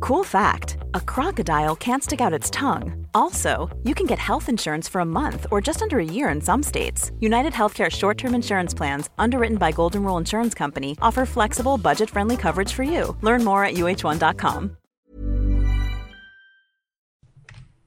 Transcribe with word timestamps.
Cool 0.00 0.24
fact 0.24 0.76
a 0.94 1.00
crocodile 1.00 1.76
can't 1.76 2.02
stick 2.02 2.20
out 2.20 2.32
its 2.32 2.50
tongue. 2.50 3.06
Also, 3.14 3.68
you 3.82 3.94
can 3.94 4.06
get 4.06 4.18
health 4.18 4.48
insurance 4.48 4.88
for 4.88 5.00
a 5.00 5.04
month 5.04 5.46
or 5.50 5.60
just 5.60 5.82
under 5.82 5.98
a 5.98 6.04
year 6.04 6.28
in 6.28 6.40
some 6.40 6.62
states. 6.62 7.12
United 7.20 7.52
Healthcare 7.52 7.90
short 7.90 8.18
term 8.18 8.34
insurance 8.34 8.74
plans, 8.74 9.10
underwritten 9.18 9.56
by 9.58 9.72
Golden 9.72 10.02
Rule 10.04 10.18
Insurance 10.18 10.54
Company, 10.54 10.96
offer 11.00 11.26
flexible, 11.26 11.78
budget 11.78 12.10
friendly 12.10 12.36
coverage 12.36 12.72
for 12.72 12.82
you. 12.82 13.16
Learn 13.22 13.44
more 13.44 13.64
at 13.64 13.74
uh1.com. 13.74 14.76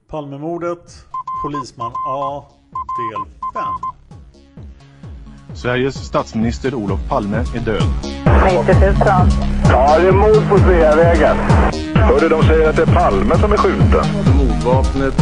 Palmemordet, 0.07 1.05
Polisman 1.43 1.93
A, 2.07 2.43
del 2.97 3.25
5. 3.53 3.63
Sveriges 5.53 5.95
statsminister 5.95 6.73
Olof 6.75 6.99
Palme 7.09 7.37
är 7.37 7.59
död. 7.59 7.83
90 8.45 8.73
000. 8.79 8.95
Ja, 9.69 9.99
det 9.99 10.07
är 10.07 10.11
mord 10.11 10.49
på 10.49 10.57
Sveavägen. 10.57 11.37
Hörde 12.07 12.29
de 12.29 12.43
säger 12.43 12.69
att 12.69 12.75
det 12.75 12.81
är 12.81 12.85
Palme 12.85 13.37
som 13.37 13.51
är 13.51 13.57
skjuten. 13.57 14.05
Mordvapnet 14.37 15.13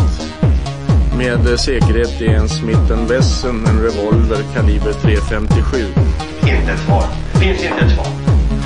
med 1.17 1.59
säkerhet 1.59 2.21
är 2.21 2.29
en 2.29 2.49
Smith 2.49 3.09
Wesson, 3.09 3.65
en 3.65 3.81
revolver 3.81 4.43
kaliber 4.53 4.91
.357. 4.91 5.85
Inte 6.41 6.71
ett 6.71 6.79
svar. 6.79 7.03
Finns 7.39 7.63
inte 7.63 7.85
ett 7.85 7.91
svar. 7.91 8.05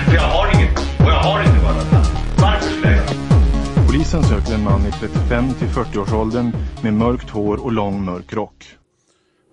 För 0.06 0.16
jag 0.16 0.22
har 0.22 0.48
inget. 0.56 0.80
Och 0.80 1.12
jag 1.12 1.20
har 1.20 1.40
inte 1.40 1.64
varit 1.64 2.08
Varför 2.42 2.70
skulle 2.70 2.96
jag 2.96 3.88
Polisen 3.88 4.24
söker 4.24 4.54
en 4.54 4.64
man 4.64 4.82
i 4.82 4.92
35 4.92 5.54
till 5.54 5.68
40-årsåldern 5.68 6.52
med 6.82 6.94
mörkt 6.94 7.30
hår 7.30 7.64
och 7.64 7.72
lång 7.72 8.06
mörk 8.06 8.34
rock. 8.34 8.66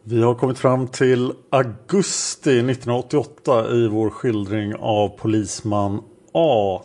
Vi 0.05 0.23
har 0.23 0.35
kommit 0.35 0.59
fram 0.59 0.87
till 0.87 1.33
augusti 1.51 2.51
1988 2.51 3.71
i 3.71 3.89
vår 3.89 4.11
skildring 4.11 4.75
av 4.79 5.09
polisman 5.09 6.01
A. 6.35 6.83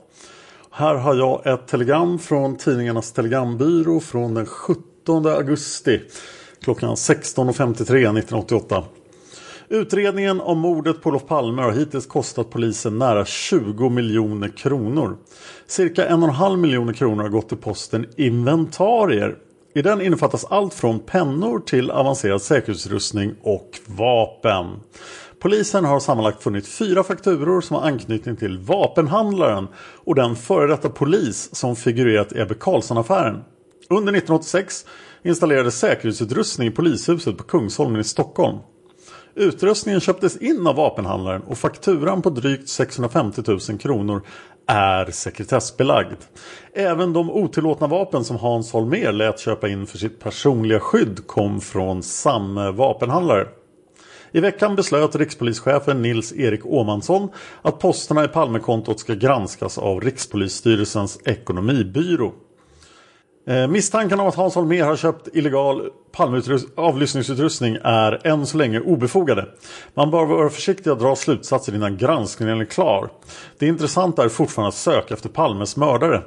Här 0.75 0.95
har 0.95 1.15
jag 1.15 1.47
ett 1.47 1.67
telegram 1.67 2.19
från 2.19 2.57
tidningarnas 2.57 3.11
telegrambyrå 3.11 3.99
från 3.99 4.33
den 4.33 4.45
17 4.45 5.25
augusti 5.25 6.01
klockan 6.63 6.95
16.53 6.95 7.81
1988. 7.81 8.83
Utredningen 9.69 10.41
om 10.41 10.59
mordet 10.59 11.01
på 11.01 11.09
Olof 11.09 11.27
Palme 11.27 11.61
har 11.61 11.71
hittills 11.71 12.05
kostat 12.05 12.49
polisen 12.49 12.97
nära 12.97 13.25
20 13.25 13.89
miljoner 13.89 14.47
kronor. 14.47 15.17
Cirka 15.67 16.07
en 16.07 16.23
och 16.23 16.29
en 16.29 16.35
halv 16.35 16.59
miljoner 16.59 16.93
kronor 16.93 17.23
har 17.23 17.29
gått 17.29 17.49
till 17.49 17.57
posten 17.57 18.05
inventarier. 18.17 19.35
I 19.75 19.81
den 19.81 20.01
innefattas 20.01 20.45
allt 20.45 20.73
från 20.73 20.99
pennor 20.99 21.59
till 21.59 21.91
avancerad 21.91 22.41
säkerhetsutrustning 22.41 23.35
och 23.41 23.79
vapen. 23.85 24.65
Polisen 25.43 25.85
har 25.85 25.99
sammanlagt 25.99 26.43
funnit 26.43 26.67
fyra 26.67 27.03
fakturor 27.03 27.61
som 27.61 27.75
har 27.75 27.83
anknytning 27.87 28.35
till 28.35 28.59
vapenhandlaren 28.59 29.67
och 30.05 30.15
den 30.15 30.35
före 30.35 30.67
detta 30.67 30.89
polis 30.89 31.55
som 31.55 31.75
figurerat 31.75 32.33
i 32.33 32.39
Ebbe 32.39 32.53
Carlsson-affären. 32.53 33.43
Under 33.89 34.13
1986 34.13 34.85
installerades 35.23 35.79
säkerhetsutrustning 35.79 36.67
i 36.67 36.71
polishuset 36.71 37.37
på 37.37 37.43
Kungsholmen 37.43 38.01
i 38.01 38.03
Stockholm. 38.03 38.57
Utrustningen 39.35 40.01
köptes 40.01 40.37
in 40.37 40.67
av 40.67 40.75
vapenhandlaren 40.75 41.41
och 41.41 41.57
fakturan 41.57 42.21
på 42.21 42.29
drygt 42.29 42.69
650 42.69 43.41
000 43.47 43.59
kronor 43.59 44.21
är 44.67 45.11
sekretessbelagd. 45.11 46.17
Även 46.73 47.13
de 47.13 47.31
otillåtna 47.31 47.87
vapen 47.87 48.23
som 48.23 48.37
Hans 48.37 48.73
Holmér 48.73 49.11
lät 49.11 49.39
köpa 49.39 49.67
in 49.67 49.87
för 49.87 49.97
sitt 49.97 50.19
personliga 50.19 50.79
skydd 50.79 51.27
kom 51.27 51.61
från 51.61 52.03
samma 52.03 52.71
vapenhandlare. 52.71 53.47
I 54.35 54.39
veckan 54.39 54.75
beslöt 54.75 55.15
rikspolischefen 55.15 56.01
Nils 56.01 56.33
Erik 56.33 56.65
Åmansson 56.65 57.29
att 57.61 57.79
posterna 57.79 58.23
i 58.23 58.27
Palmekontot 58.27 58.99
ska 58.99 59.13
granskas 59.13 59.77
av 59.77 60.01
Rikspolisstyrelsens 60.01 61.19
ekonomibyrå. 61.25 62.33
Eh, 63.47 63.67
misstanken 63.67 64.19
om 64.19 64.27
att 64.27 64.35
Hans 64.35 64.55
Holmér 64.55 64.83
har 64.83 64.95
köpt 64.95 65.27
illegal 65.33 65.89
avlyssningsutrustning 66.75 67.77
är 67.83 68.27
än 68.27 68.45
så 68.45 68.57
länge 68.57 68.79
obefogade. 68.79 69.45
Man 69.93 70.11
bör 70.11 70.25
vara 70.25 70.49
försiktig 70.49 70.89
att 70.89 70.99
dra 70.99 71.15
slutsatser 71.15 71.75
innan 71.75 71.97
granskningen 71.97 72.61
är 72.61 72.65
klar. 72.65 73.09
Det 73.59 73.67
intressanta 73.67 74.23
är 74.23 74.29
fortfarande 74.29 74.67
att 74.67 74.75
söka 74.75 75.13
efter 75.13 75.29
Palmes 75.29 75.77
mördare, 75.77 76.21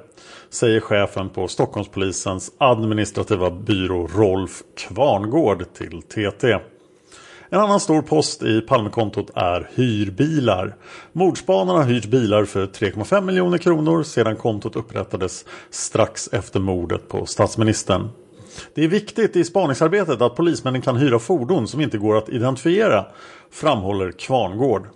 säger 0.50 0.80
chefen 0.80 1.28
på 1.28 1.48
Stockholmspolisens 1.48 2.52
administrativa 2.58 3.50
byrå 3.50 4.06
Rolf 4.06 4.62
Kvarngård 4.76 5.64
till 5.74 6.02
TT. 6.02 6.58
En 7.50 7.60
annan 7.60 7.80
stor 7.80 8.02
post 8.02 8.42
i 8.42 8.60
Palmekontot 8.60 9.30
är 9.34 9.70
hyrbilar. 9.74 10.76
Mordspanarna 11.12 11.78
har 11.78 11.86
hyrt 11.86 12.06
bilar 12.06 12.44
för 12.44 12.66
3,5 12.66 13.20
miljoner 13.20 13.58
kronor 13.58 14.02
sedan 14.02 14.36
kontot 14.36 14.76
upprättades 14.76 15.44
strax 15.70 16.28
efter 16.32 16.60
mordet 16.60 17.08
på 17.08 17.26
statsministern. 17.26 18.08
Det 18.74 18.84
är 18.84 18.88
viktigt 18.88 19.36
i 19.36 19.44
spaningsarbetet 19.44 20.20
att 20.20 20.36
polismännen 20.36 20.82
kan 20.82 20.96
hyra 20.96 21.18
fordon 21.18 21.68
som 21.68 21.80
inte 21.80 21.98
går 21.98 22.16
att 22.16 22.28
identifiera, 22.28 23.06
framhåller 23.50 24.12
Kvarngård. 24.12 24.86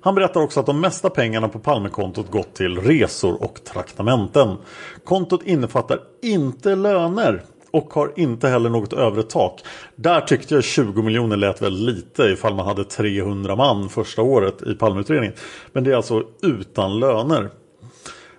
Han 0.00 0.14
berättar 0.14 0.40
också 0.40 0.60
att 0.60 0.66
de 0.66 0.80
mesta 0.80 1.10
pengarna 1.10 1.48
på 1.48 1.58
Palmekontot 1.58 2.30
gått 2.30 2.54
till 2.54 2.78
resor 2.78 3.42
och 3.42 3.64
traktamenten. 3.64 4.56
Kontot 5.04 5.42
innefattar 5.42 6.00
inte 6.22 6.74
löner 6.74 7.42
och 7.70 7.94
har 7.94 8.12
inte 8.16 8.48
heller 8.48 8.70
något 8.70 8.92
övre 8.92 9.22
tak. 9.22 9.60
Där 9.96 10.20
tyckte 10.20 10.54
jag 10.54 10.64
20 10.64 11.02
miljoner 11.02 11.36
lät 11.36 11.62
väl 11.62 11.72
lite 11.72 12.22
ifall 12.22 12.54
man 12.54 12.66
hade 12.66 12.84
300 12.84 13.56
man 13.56 13.88
första 13.88 14.22
året 14.22 14.62
i 14.62 14.74
Palmeutredningen. 14.74 15.36
Men 15.72 15.84
det 15.84 15.90
är 15.90 15.96
alltså 15.96 16.22
utan 16.42 17.00
löner. 17.00 17.50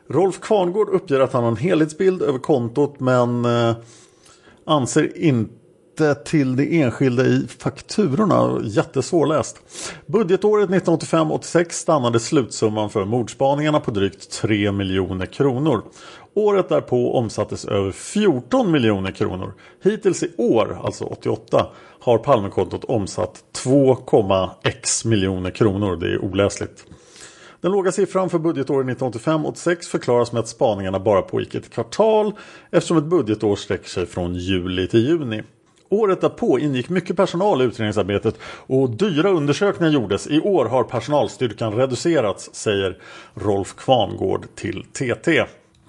Rolf 0.10 0.40
Kvarngård 0.40 0.90
uppger 0.90 1.20
att 1.20 1.34
han 1.34 1.44
har 1.44 1.52
en 1.52 1.58
helhetsbild 1.58 2.22
över 2.22 2.40
kontot 2.40 3.00
men 3.00 3.46
eh, 3.46 3.76
anser 4.66 5.18
inte 5.18 6.16
till 6.26 6.56
det 6.56 6.82
enskilda 6.82 7.26
i 7.26 7.48
fakturorna. 7.60 8.60
Jättesvårläst. 8.64 9.58
Budgetåret 10.06 10.70
1985-86 10.70 11.70
stannade 11.70 12.20
slutsumman 12.20 12.90
för 12.90 13.06
mordspaningarna 13.06 13.80
på 13.80 13.92
drygt 13.92 14.32
3 14.32 14.72
miljoner 14.72 15.26
kronor. 15.26 15.84
Året 16.34 16.70
därpå 16.70 17.14
omsattes 17.18 17.66
över 17.66 17.92
14 17.92 18.72
miljoner 18.72 19.12
kronor. 19.12 19.54
Hittills 19.84 20.24
i 20.24 20.32
år, 20.38 20.80
alltså 20.84 21.04
88, 21.04 21.68
har 22.00 22.18
Palmekontot 22.18 22.84
omsatt 22.84 23.44
2,x 23.66 25.06
miljoner 25.06 25.52
kronor. 25.52 25.96
Det 25.96 26.14
är 26.14 26.26
oläsligt. 26.26 26.86
Den 27.62 27.72
låga 27.72 27.92
siffran 27.92 28.30
för 28.30 28.40
budgetåret 28.40 29.00
1985-86 29.00 29.82
förklaras 29.82 30.32
med 30.32 30.40
att 30.40 30.48
spaningarna 30.48 31.00
bara 31.00 31.22
pågick 31.22 31.56
ett 31.56 31.70
kvartal 31.70 32.34
eftersom 32.72 32.98
ett 32.98 33.04
budgetår 33.04 33.56
sträcker 33.56 33.90
sig 33.90 34.06
från 34.06 34.36
juli 34.36 34.88
till 34.88 35.08
juni. 35.08 35.44
Året 35.90 36.22
därpå 36.22 36.60
ingick 36.60 36.90
mycket 36.90 37.18
personal 37.18 37.62
i 37.62 37.66
utredningsarbetet 37.66 38.36
och 38.44 38.90
dyra 38.90 39.30
undersökningar 39.30 39.92
gjordes. 39.92 40.28
I 40.28 40.40
år 40.40 40.66
har 40.66 40.84
personalstyrkan 40.84 41.74
reducerats, 41.74 42.50
säger 42.54 42.98
Rolf 43.34 43.76
Kvangård 43.76 44.46
till 44.56 44.86
TT. 44.94 45.46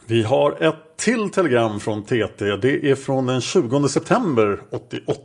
Vi 0.06 0.22
har 0.22 0.62
ett 0.62 0.96
till 0.96 1.30
telegram 1.30 1.80
från 1.80 2.02
TT. 2.02 2.56
Det 2.62 2.90
är 2.90 2.94
från 2.94 3.26
den 3.26 3.40
20 3.40 3.88
september 3.88 4.60
88. 4.70 5.22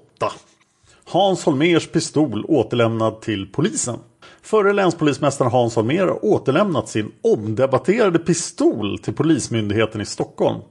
Hans 1.05 1.43
Holmers 1.43 1.87
pistol 1.87 2.45
återlämnad 2.47 3.21
till 3.21 3.51
polisen. 3.51 3.99
Förre 4.41 4.73
länspolismästaren 4.73 5.51
Hans 5.51 5.75
Holmér 5.75 6.07
har 6.07 6.25
återlämnat 6.25 6.89
sin 6.89 7.11
omdebatterade 7.21 8.19
pistol 8.19 8.99
till 8.99 9.13
Polismyndigheten 9.13 10.01
i 10.01 10.05
Stockholm. 10.05 10.61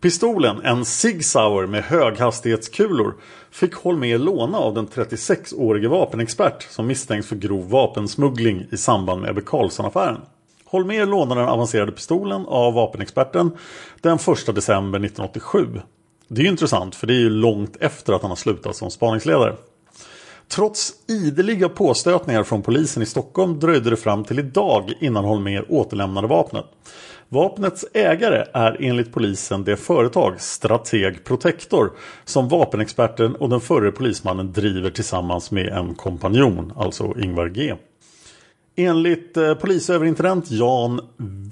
Pistolen, 0.00 0.60
en 0.64 0.84
Sig 0.84 1.22
Sauer 1.22 1.66
med 1.66 1.84
höghastighetskulor, 1.84 3.14
fick 3.50 3.74
Holmér 3.74 4.18
låna 4.18 4.58
av 4.58 4.74
den 4.74 4.88
36-årige 4.88 5.88
vapenexpert 5.88 6.62
som 6.70 6.86
misstänks 6.86 7.28
för 7.28 7.36
grov 7.36 7.70
vapensmuggling 7.70 8.66
i 8.70 8.76
samband 8.76 9.20
med 9.20 9.30
Ebbe 9.30 9.40
Carlsson-affären. 9.40 10.20
Holmér 10.70 11.06
lånade 11.06 11.40
den 11.40 11.48
avancerade 11.48 11.92
pistolen 11.92 12.46
av 12.46 12.74
vapenexperten 12.74 13.50
den 14.00 14.14
1 14.14 14.54
december 14.54 14.98
1987. 14.98 15.66
Det 16.28 16.40
är 16.40 16.44
ju 16.44 16.50
intressant 16.50 16.94
för 16.94 17.06
det 17.06 17.14
är 17.14 17.20
ju 17.20 17.30
långt 17.30 17.76
efter 17.80 18.12
att 18.12 18.22
han 18.22 18.30
har 18.30 18.36
slutat 18.36 18.76
som 18.76 18.90
spaningsledare. 18.90 19.54
Trots 20.48 20.92
ideliga 21.08 21.68
påstötningar 21.68 22.42
från 22.42 22.62
polisen 22.62 23.02
i 23.02 23.06
Stockholm 23.06 23.60
dröjde 23.60 23.90
det 23.90 23.96
fram 23.96 24.24
till 24.24 24.38
idag 24.38 24.92
innan 25.00 25.24
Holmér 25.24 25.64
återlämnade 25.68 26.28
vapnet. 26.28 26.64
Vapnets 27.28 27.84
ägare 27.94 28.44
är 28.52 28.76
enligt 28.80 29.12
polisen 29.12 29.64
det 29.64 29.76
företag 29.76 30.40
Strateg 30.40 31.24
Protector 31.24 31.92
som 32.24 32.48
vapenexperten 32.48 33.34
och 33.34 33.48
den 33.48 33.60
förre 33.60 33.92
polismannen 33.92 34.52
driver 34.52 34.90
tillsammans 34.90 35.50
med 35.50 35.68
en 35.68 35.94
kompanjon, 35.94 36.72
alltså 36.76 37.14
Ingvar 37.18 37.48
G. 37.48 37.74
Enligt 38.80 39.36
eh, 39.36 39.54
polisöverintendent 39.54 40.50
Jan 40.50 41.00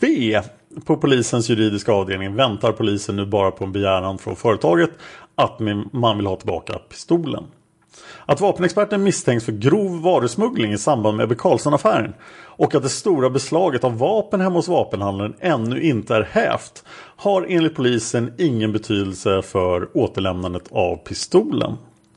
V 0.01 0.41
på 0.85 0.97
polisens 0.97 1.49
juridiska 1.49 1.93
avdelning 1.93 2.37
väntar 2.37 2.73
polisen 2.73 3.17
nu 3.17 3.27
bara 3.27 3.51
på 3.51 3.65
en 3.65 3.73
begäran 3.73 4.19
från 4.19 4.37
företaget 4.37 4.91
att 5.35 5.61
man 5.93 6.17
vill 6.17 6.27
ha 6.27 6.37
tillbaka 6.37 6.79
pistolen. 6.79 7.45
Att 8.27 8.41
vapenexperten 8.41 9.03
misstänks 9.03 9.45
för 9.45 9.53
grov 9.53 10.03
varusmuggling 10.03 10.73
i 10.73 10.79
samband 10.79 11.17
med 11.17 11.25
Ebbe 11.25 11.35
Carlsson-affären 11.35 12.15
och 12.45 12.75
att 12.75 12.83
det 12.83 12.89
stora 12.89 13.31
beslaget 13.31 13.85
av 13.85 13.99
vapen 13.99 14.41
hemma 14.41 14.57
hos 14.57 14.69
vapenhandeln 14.69 15.35
ännu 15.41 15.83
inte 15.83 16.15
är 16.17 16.23
hävt 16.23 16.85
har 17.17 17.47
enligt 17.49 17.75
polisen 17.75 18.33
ingen 18.39 18.73
betydelse 18.73 19.43
för 19.43 19.97
återlämnandet 19.97 20.69
av 20.71 20.97
pistolen. 20.97 21.77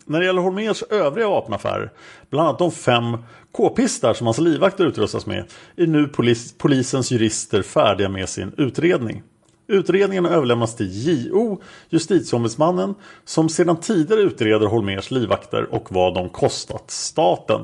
När 0.09 0.19
det 0.19 0.25
gäller 0.25 0.41
Holmers 0.41 0.83
övriga 0.83 1.29
vapenaffärer, 1.29 1.91
bland 2.29 2.47
annat 2.47 2.59
de 2.59 2.71
fem 2.71 3.17
k-pistar 3.51 4.13
som 4.13 4.27
hans 4.27 4.37
livvakter 4.37 4.85
utrustas 4.85 5.25
med, 5.25 5.45
är 5.75 5.87
nu 5.87 6.07
polis, 6.07 6.53
polisens 6.57 7.11
jurister 7.11 7.61
färdiga 7.61 8.09
med 8.09 8.29
sin 8.29 8.53
utredning. 8.57 9.23
Utredningen 9.67 10.25
överlämnas 10.25 10.75
till 10.75 10.89
JO, 10.91 11.61
justitieombudsmannen, 11.89 12.95
som 13.25 13.49
sedan 13.49 13.79
tidigare 13.79 14.21
utreder 14.21 14.67
Holmers 14.67 15.11
livvakter 15.11 15.73
och 15.73 15.91
vad 15.91 16.13
de 16.13 16.29
kostat 16.29 16.91
staten. 16.91 17.61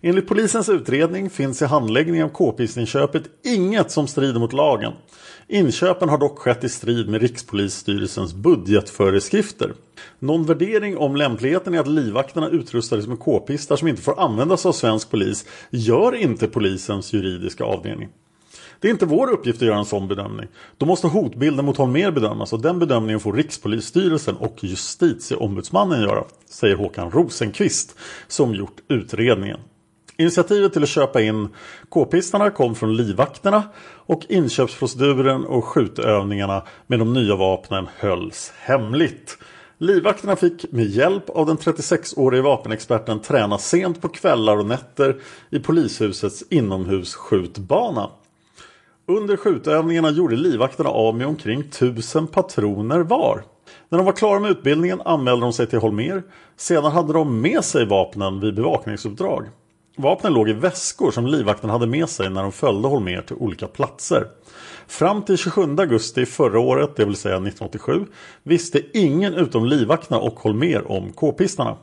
Enligt 0.00 0.28
polisens 0.28 0.68
utredning 0.68 1.30
finns 1.30 1.62
i 1.62 1.64
handläggningen 1.64 2.26
av 2.26 2.30
k-pistinköpet 2.30 3.22
inget 3.44 3.90
som 3.90 4.06
strider 4.06 4.40
mot 4.40 4.52
lagen. 4.52 4.92
Inköpen 5.48 6.08
har 6.08 6.18
dock 6.18 6.38
skett 6.38 6.64
i 6.64 6.68
strid 6.68 7.08
med 7.08 7.20
Rikspolisstyrelsens 7.20 8.34
budgetföreskrifter. 8.34 9.74
Någon 10.18 10.46
värdering 10.46 10.96
om 10.96 11.16
lämpligheten 11.16 11.74
i 11.74 11.78
att 11.78 11.88
livvakterna 11.88 12.48
utrustades 12.48 13.06
med 13.06 13.18
k-pistar 13.18 13.76
som 13.76 13.88
inte 13.88 14.02
får 14.02 14.20
användas 14.20 14.66
av 14.66 14.72
svensk 14.72 15.10
polis 15.10 15.46
gör 15.70 16.14
inte 16.14 16.48
polisens 16.48 17.12
juridiska 17.12 17.64
avdelning. 17.64 18.08
Det 18.80 18.88
är 18.88 18.92
inte 18.92 19.06
vår 19.06 19.30
uppgift 19.30 19.62
att 19.62 19.68
göra 19.68 19.78
en 19.78 19.84
sån 19.84 20.08
bedömning. 20.08 20.46
Då 20.76 20.86
måste 20.86 21.06
hotbilden 21.06 21.64
mot 21.64 21.76
Holmér 21.76 22.10
bedömas 22.10 22.52
och 22.52 22.62
den 22.62 22.78
bedömningen 22.78 23.20
får 23.20 23.32
Rikspolisstyrelsen 23.32 24.36
och 24.36 24.64
Justitieombudsmannen 24.64 26.00
göra, 26.00 26.24
säger 26.50 26.76
Håkan 26.76 27.10
Rosenqvist 27.10 27.96
som 28.28 28.54
gjort 28.54 28.76
utredningen. 28.88 29.58
Initiativet 30.18 30.72
till 30.72 30.82
att 30.82 30.88
köpa 30.88 31.20
in 31.20 31.48
k-pistarna 31.88 32.50
kom 32.50 32.74
från 32.74 32.96
livvakterna 32.96 33.62
och 33.94 34.26
inköpsproceduren 34.28 35.44
och 35.44 35.64
skjutövningarna 35.64 36.62
med 36.86 36.98
de 36.98 37.12
nya 37.12 37.36
vapnen 37.36 37.86
hölls 37.96 38.52
hemligt. 38.58 39.38
Livvakterna 39.78 40.36
fick 40.36 40.72
med 40.72 40.86
hjälp 40.86 41.30
av 41.30 41.46
den 41.46 41.56
36-årige 41.56 42.42
vapenexperten 42.42 43.20
träna 43.20 43.58
sent 43.58 44.00
på 44.00 44.08
kvällar 44.08 44.56
och 44.56 44.66
nätter 44.66 45.16
i 45.50 45.58
polishusets 45.58 46.44
inomhusskjutbana. 46.50 48.10
Under 49.08 49.36
skjutövningarna 49.36 50.10
gjorde 50.10 50.36
livvakterna 50.36 50.90
av 50.90 51.16
med 51.16 51.26
omkring 51.26 51.60
1000 51.60 52.26
patroner 52.26 53.00
var. 53.00 53.44
När 53.88 53.98
de 53.98 54.04
var 54.04 54.12
klara 54.12 54.40
med 54.40 54.50
utbildningen 54.50 55.00
anmälde 55.04 55.40
de 55.40 55.52
sig 55.52 55.66
till 55.66 55.78
Holmer. 55.78 56.22
Sedan 56.56 56.92
hade 56.92 57.12
de 57.12 57.40
med 57.40 57.64
sig 57.64 57.86
vapnen 57.86 58.40
vid 58.40 58.54
bevakningsuppdrag. 58.54 59.46
Vapnen 59.98 60.32
låg 60.32 60.48
i 60.48 60.52
väskor 60.52 61.10
som 61.10 61.26
livvakten 61.26 61.70
hade 61.70 61.86
med 61.86 62.08
sig 62.08 62.30
när 62.30 62.42
de 62.42 62.52
följde 62.52 62.88
Holmer 62.88 63.22
till 63.22 63.36
olika 63.36 63.66
platser. 63.66 64.26
Fram 64.86 65.22
till 65.22 65.38
27 65.38 65.62
augusti 65.62 66.26
förra 66.26 66.60
året, 66.60 66.96
det 66.96 67.04
vill 67.04 67.16
säga 67.16 67.34
1987, 67.34 68.06
visste 68.42 68.98
ingen 68.98 69.34
utom 69.34 69.64
livvakterna 69.64 70.18
och 70.18 70.40
Holmer 70.40 70.92
om 70.92 71.12
k-pistarna. 71.12 71.76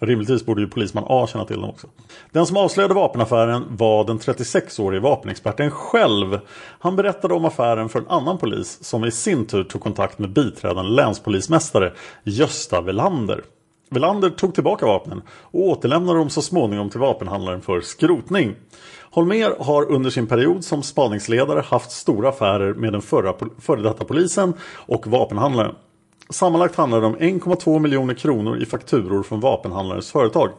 Rimligtvis 0.00 0.46
borde 0.46 0.60
ju 0.60 0.68
polisman 0.68 1.04
A 1.06 1.26
känna 1.32 1.44
till 1.44 1.60
dem 1.60 1.70
också. 1.70 1.86
Den 2.32 2.46
som 2.46 2.56
avslöjade 2.56 2.94
vapenaffären 2.94 3.64
var 3.70 4.04
den 4.04 4.18
36-årige 4.18 5.00
vapenexperten 5.00 5.70
själv. 5.70 6.38
Han 6.78 6.96
berättade 6.96 7.34
om 7.34 7.44
affären 7.44 7.88
för 7.88 7.98
en 7.98 8.08
annan 8.08 8.38
polis 8.38 8.84
som 8.84 9.04
i 9.04 9.10
sin 9.10 9.46
tur 9.46 9.64
tog 9.64 9.82
kontakt 9.82 10.18
med 10.18 10.30
biträdande 10.30 10.90
länspolismästare 10.90 11.92
Gösta 12.24 12.80
Velander. 12.80 13.42
Velander 13.90 14.30
tog 14.30 14.54
tillbaka 14.54 14.86
vapnen 14.86 15.22
och 15.30 15.60
återlämnade 15.60 16.18
dem 16.18 16.30
så 16.30 16.42
småningom 16.42 16.90
till 16.90 17.00
vapenhandlaren 17.00 17.60
för 17.60 17.80
skrotning. 17.80 18.54
Holmer 19.10 19.64
har 19.64 19.90
under 19.90 20.10
sin 20.10 20.26
period 20.26 20.64
som 20.64 20.82
spaningsledare 20.82 21.60
haft 21.60 21.90
stora 21.90 22.28
affärer 22.28 22.74
med 22.74 22.92
den 22.92 23.02
förra, 23.02 23.34
före 23.58 23.82
detta 23.82 24.04
polisen 24.04 24.54
och 24.74 25.06
vapenhandlaren. 25.06 25.74
Sammanlagt 26.30 26.76
handlar 26.76 27.00
det 27.00 27.06
om 27.06 27.16
1,2 27.16 27.78
miljoner 27.78 28.14
kronor 28.14 28.62
i 28.62 28.66
fakturor 28.66 29.22
från 29.22 29.40
vapenhandlarens 29.40 30.12
företag. 30.12 30.50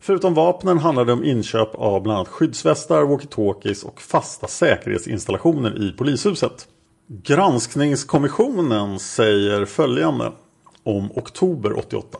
Förutom 0.00 0.34
vapnen 0.34 0.78
handlar 0.78 1.04
det 1.04 1.12
om 1.12 1.24
inköp 1.24 1.74
av 1.74 2.02
bland 2.02 2.16
annat 2.16 2.28
skyddsvästar, 2.28 3.02
walkie-talkies 3.02 3.84
och 3.84 4.00
fasta 4.00 4.46
säkerhetsinstallationer 4.46 5.82
i 5.82 5.92
polishuset. 5.92 6.68
Granskningskommissionen 7.06 8.98
säger 8.98 9.64
följande 9.64 10.32
om 10.82 11.12
oktober 11.14 11.78
88. 11.78 12.18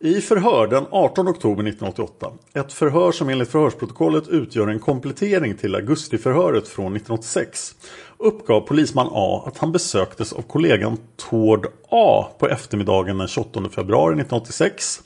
I 0.00 0.20
förhör 0.20 0.66
den 0.66 0.86
18 0.90 1.28
oktober 1.28 1.62
1988, 1.62 2.32
ett 2.54 2.72
förhör 2.72 3.12
som 3.12 3.28
enligt 3.28 3.48
förhörsprotokollet 3.48 4.28
utgör 4.28 4.68
en 4.68 4.78
komplettering 4.78 5.56
till 5.56 5.74
augustiförhöret 5.74 6.68
från 6.68 6.96
1986, 6.96 7.74
uppgav 8.18 8.60
polisman 8.60 9.08
A 9.12 9.44
att 9.46 9.58
han 9.58 9.72
besöktes 9.72 10.32
av 10.32 10.42
kollegan 10.42 10.98
Tord 11.16 11.66
A 11.90 12.26
på 12.38 12.48
eftermiddagen 12.48 13.18
den 13.18 13.28
28 13.28 13.68
februari 13.70 14.12
1986 14.12 15.00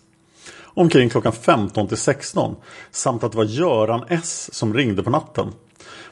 omkring 0.74 1.08
klockan 1.08 1.32
15 1.32 1.88
till 1.88 1.96
16 1.96 2.56
samt 2.90 3.24
att 3.24 3.32
det 3.32 3.38
var 3.38 3.44
Göran 3.44 4.04
S 4.08 4.54
som 4.54 4.74
ringde 4.74 5.02
på 5.02 5.10
natten. 5.10 5.52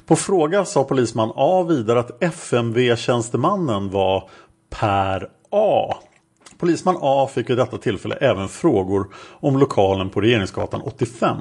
På 0.07 0.17
fråga 0.17 0.65
sa 0.65 0.85
polisman 0.85 1.33
A 1.35 1.63
vidare 1.63 2.01
att 2.01 2.23
FMV-tjänstemannen 2.23 3.91
var 3.91 4.31
Per 4.71 5.29
A. 5.51 5.95
Polisman 6.61 6.97
A 7.01 7.29
fick 7.35 7.51
vid 7.51 7.57
detta 7.57 7.79
tillfälle 7.79 8.15
även 8.15 8.49
frågor 8.49 9.07
om 9.41 9.59
lokalen 9.59 10.11
på 10.11 10.21
Regeringsgatan 10.21 10.81
85. 10.81 11.37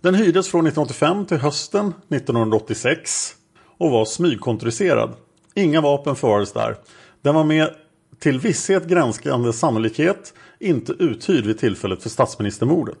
Den 0.00 0.14
hyrdes 0.14 0.48
från 0.48 0.66
1985 0.66 1.26
till 1.26 1.36
hösten 1.36 1.94
1986 2.08 3.34
och 3.78 3.90
var 3.90 4.04
smygkontoriserad. 4.04 5.10
Inga 5.54 5.80
vapen 5.80 6.16
förvarades 6.16 6.52
där. 6.52 6.76
Den 7.22 7.34
var 7.34 7.44
med 7.44 7.70
till 8.18 8.40
visshet 8.40 8.86
granskande 8.86 9.52
sannolikhet 9.52 10.34
inte 10.58 10.92
uthyrd 10.92 11.46
vid 11.46 11.58
tillfället 11.58 12.02
för 12.02 12.10
statsministermordet. 12.10 12.98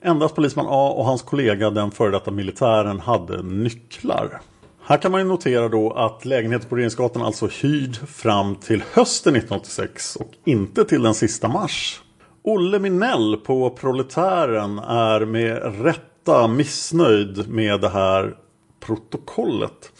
Endast 0.00 0.34
polisman 0.34 0.66
A 0.68 0.90
och 0.96 1.04
hans 1.04 1.22
kollega 1.22 1.70
den 1.70 1.90
före 1.90 2.10
detta 2.10 2.30
militären 2.30 3.00
hade 3.00 3.42
nycklar. 3.42 4.40
Här 4.88 4.98
kan 4.98 5.12
man 5.12 5.20
ju 5.20 5.26
notera 5.26 5.68
då 5.68 5.92
att 5.92 6.24
lägenheten 6.24 6.68
på 6.68 6.76
Regeringsgatan 6.76 7.22
alltså 7.22 7.46
hyrd 7.46 7.96
fram 8.08 8.56
till 8.56 8.82
hösten 8.92 9.36
1986 9.36 10.16
och 10.16 10.30
inte 10.44 10.84
till 10.84 11.02
den 11.02 11.14
sista 11.14 11.48
mars. 11.48 12.02
Olle 12.42 12.78
Minell 12.78 13.36
på 13.36 13.70
Proletären 13.70 14.78
är 14.78 15.24
med 15.24 15.82
rätta 15.84 16.48
missnöjd 16.48 17.48
med 17.48 17.80
det 17.80 17.88
här 17.88 18.36
protokollet. 18.80 19.92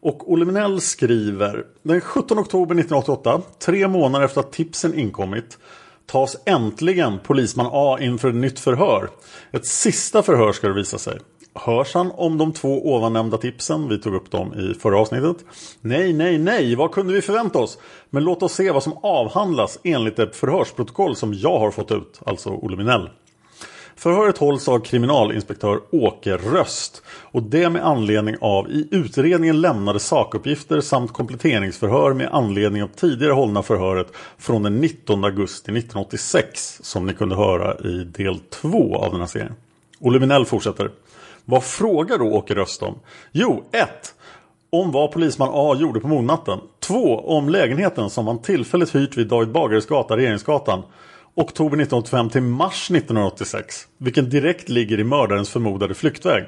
Och 0.00 0.32
Olle 0.32 0.44
Minell 0.44 0.80
skriver 0.80 1.64
Den 1.82 2.00
17 2.00 2.38
oktober 2.38 2.74
1988, 2.74 3.42
tre 3.58 3.88
månader 3.88 4.24
efter 4.24 4.40
att 4.40 4.52
tipsen 4.52 4.94
inkommit 4.94 5.58
tas 6.06 6.36
äntligen 6.46 7.18
polisman 7.18 7.68
A 7.72 7.98
inför 8.00 8.28
ett 8.28 8.34
nytt 8.34 8.60
förhör. 8.60 9.10
Ett 9.52 9.66
sista 9.66 10.22
förhör 10.22 10.52
ska 10.52 10.68
det 10.68 10.74
visa 10.74 10.98
sig. 10.98 11.18
Hörs 11.56 11.94
han 11.94 12.10
om 12.14 12.38
de 12.38 12.52
två 12.52 12.94
ovannämnda 12.94 13.38
tipsen? 13.38 13.88
Vi 13.88 13.98
tog 13.98 14.14
upp 14.14 14.30
dem 14.30 14.54
i 14.54 14.74
förra 14.74 14.98
avsnittet. 14.98 15.36
Nej, 15.80 16.12
nej, 16.12 16.38
nej, 16.38 16.74
vad 16.74 16.92
kunde 16.92 17.12
vi 17.12 17.22
förvänta 17.22 17.58
oss? 17.58 17.78
Men 18.10 18.24
låt 18.24 18.42
oss 18.42 18.52
se 18.52 18.70
vad 18.70 18.82
som 18.82 18.98
avhandlas 19.02 19.78
enligt 19.84 20.16
det 20.16 20.36
förhörsprotokoll 20.36 21.16
som 21.16 21.34
jag 21.34 21.58
har 21.58 21.70
fått 21.70 21.92
ut, 21.92 22.20
alltså 22.26 22.50
Olle 22.50 22.76
Minell. 22.76 23.08
Förhöret 23.98 24.38
hålls 24.38 24.68
av 24.68 24.78
kriminalinspektör 24.78 25.80
Åke 25.90 26.36
Röst 26.36 27.02
och 27.08 27.42
det 27.42 27.70
med 27.70 27.86
anledning 27.86 28.36
av 28.40 28.70
i 28.70 28.88
utredningen 28.90 29.60
lämnade 29.60 30.00
sakuppgifter 30.00 30.80
samt 30.80 31.12
kompletteringsförhör 31.12 32.12
med 32.12 32.28
anledning 32.32 32.82
av 32.82 32.88
tidigare 32.88 33.32
hållna 33.32 33.62
förhöret 33.62 34.06
från 34.38 34.62
den 34.62 34.76
19 34.76 35.24
augusti 35.24 35.70
1986 35.70 36.80
som 36.82 37.06
ni 37.06 37.14
kunde 37.14 37.36
höra 37.36 37.78
i 37.78 38.04
del 38.04 38.38
2 38.38 38.96
av 38.96 39.10
den 39.10 39.20
här 39.20 39.26
serien. 39.26 39.54
Olle 40.00 40.20
Minell 40.20 40.44
fortsätter. 40.44 40.90
Vad 41.48 41.64
frågar 41.64 42.18
då 42.18 42.24
Åke 42.24 42.54
Röst 42.54 42.82
om? 42.82 42.98
Jo, 43.32 43.64
1. 43.72 43.88
Om 44.70 44.92
vad 44.92 45.12
polisman 45.12 45.50
A 45.52 45.76
gjorde 45.78 46.00
på 46.00 46.08
mordnatten. 46.08 46.58
2. 46.80 47.20
Om 47.20 47.48
lägenheten 47.48 48.10
som 48.10 48.26
han 48.26 48.42
tillfälligt 48.42 48.94
hyrt 48.94 49.16
vid 49.16 49.28
David 49.28 49.52
Bagares 49.52 49.86
gata, 49.86 50.16
Regeringsgatan 50.16 50.82
oktober 51.36 51.76
1985 51.76 52.30
till 52.30 52.42
mars 52.42 52.90
1986. 52.90 53.88
Vilken 53.98 54.30
direkt 54.30 54.68
ligger 54.68 55.00
i 55.00 55.04
mördarens 55.04 55.50
förmodade 55.50 55.94
flyktväg. 55.94 56.44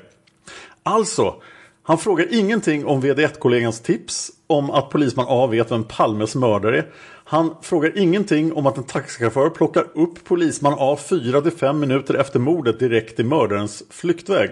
Alltså, 0.82 1.34
han 1.82 1.98
frågar 1.98 2.34
ingenting 2.34 2.86
om 2.86 3.02
VD1-kollegans 3.02 3.80
tips 3.80 4.30
om 4.46 4.70
att 4.70 4.90
polisman 4.90 5.26
A 5.28 5.46
vet 5.46 5.70
vem 5.70 5.84
Palmes 5.84 6.34
mördare 6.34 6.78
är. 6.78 6.86
Han 7.24 7.54
frågar 7.62 7.98
ingenting 7.98 8.52
om 8.52 8.66
att 8.66 8.76
en 8.76 8.84
taxichaufför 8.84 9.50
plockar 9.50 9.84
upp 9.94 10.24
polisman 10.24 10.74
A 10.78 10.96
4-5 11.00 11.72
minuter 11.72 12.14
efter 12.14 12.38
mordet 12.38 12.78
direkt 12.78 13.20
i 13.20 13.24
mördarens 13.24 13.82
flyktväg. 13.90 14.50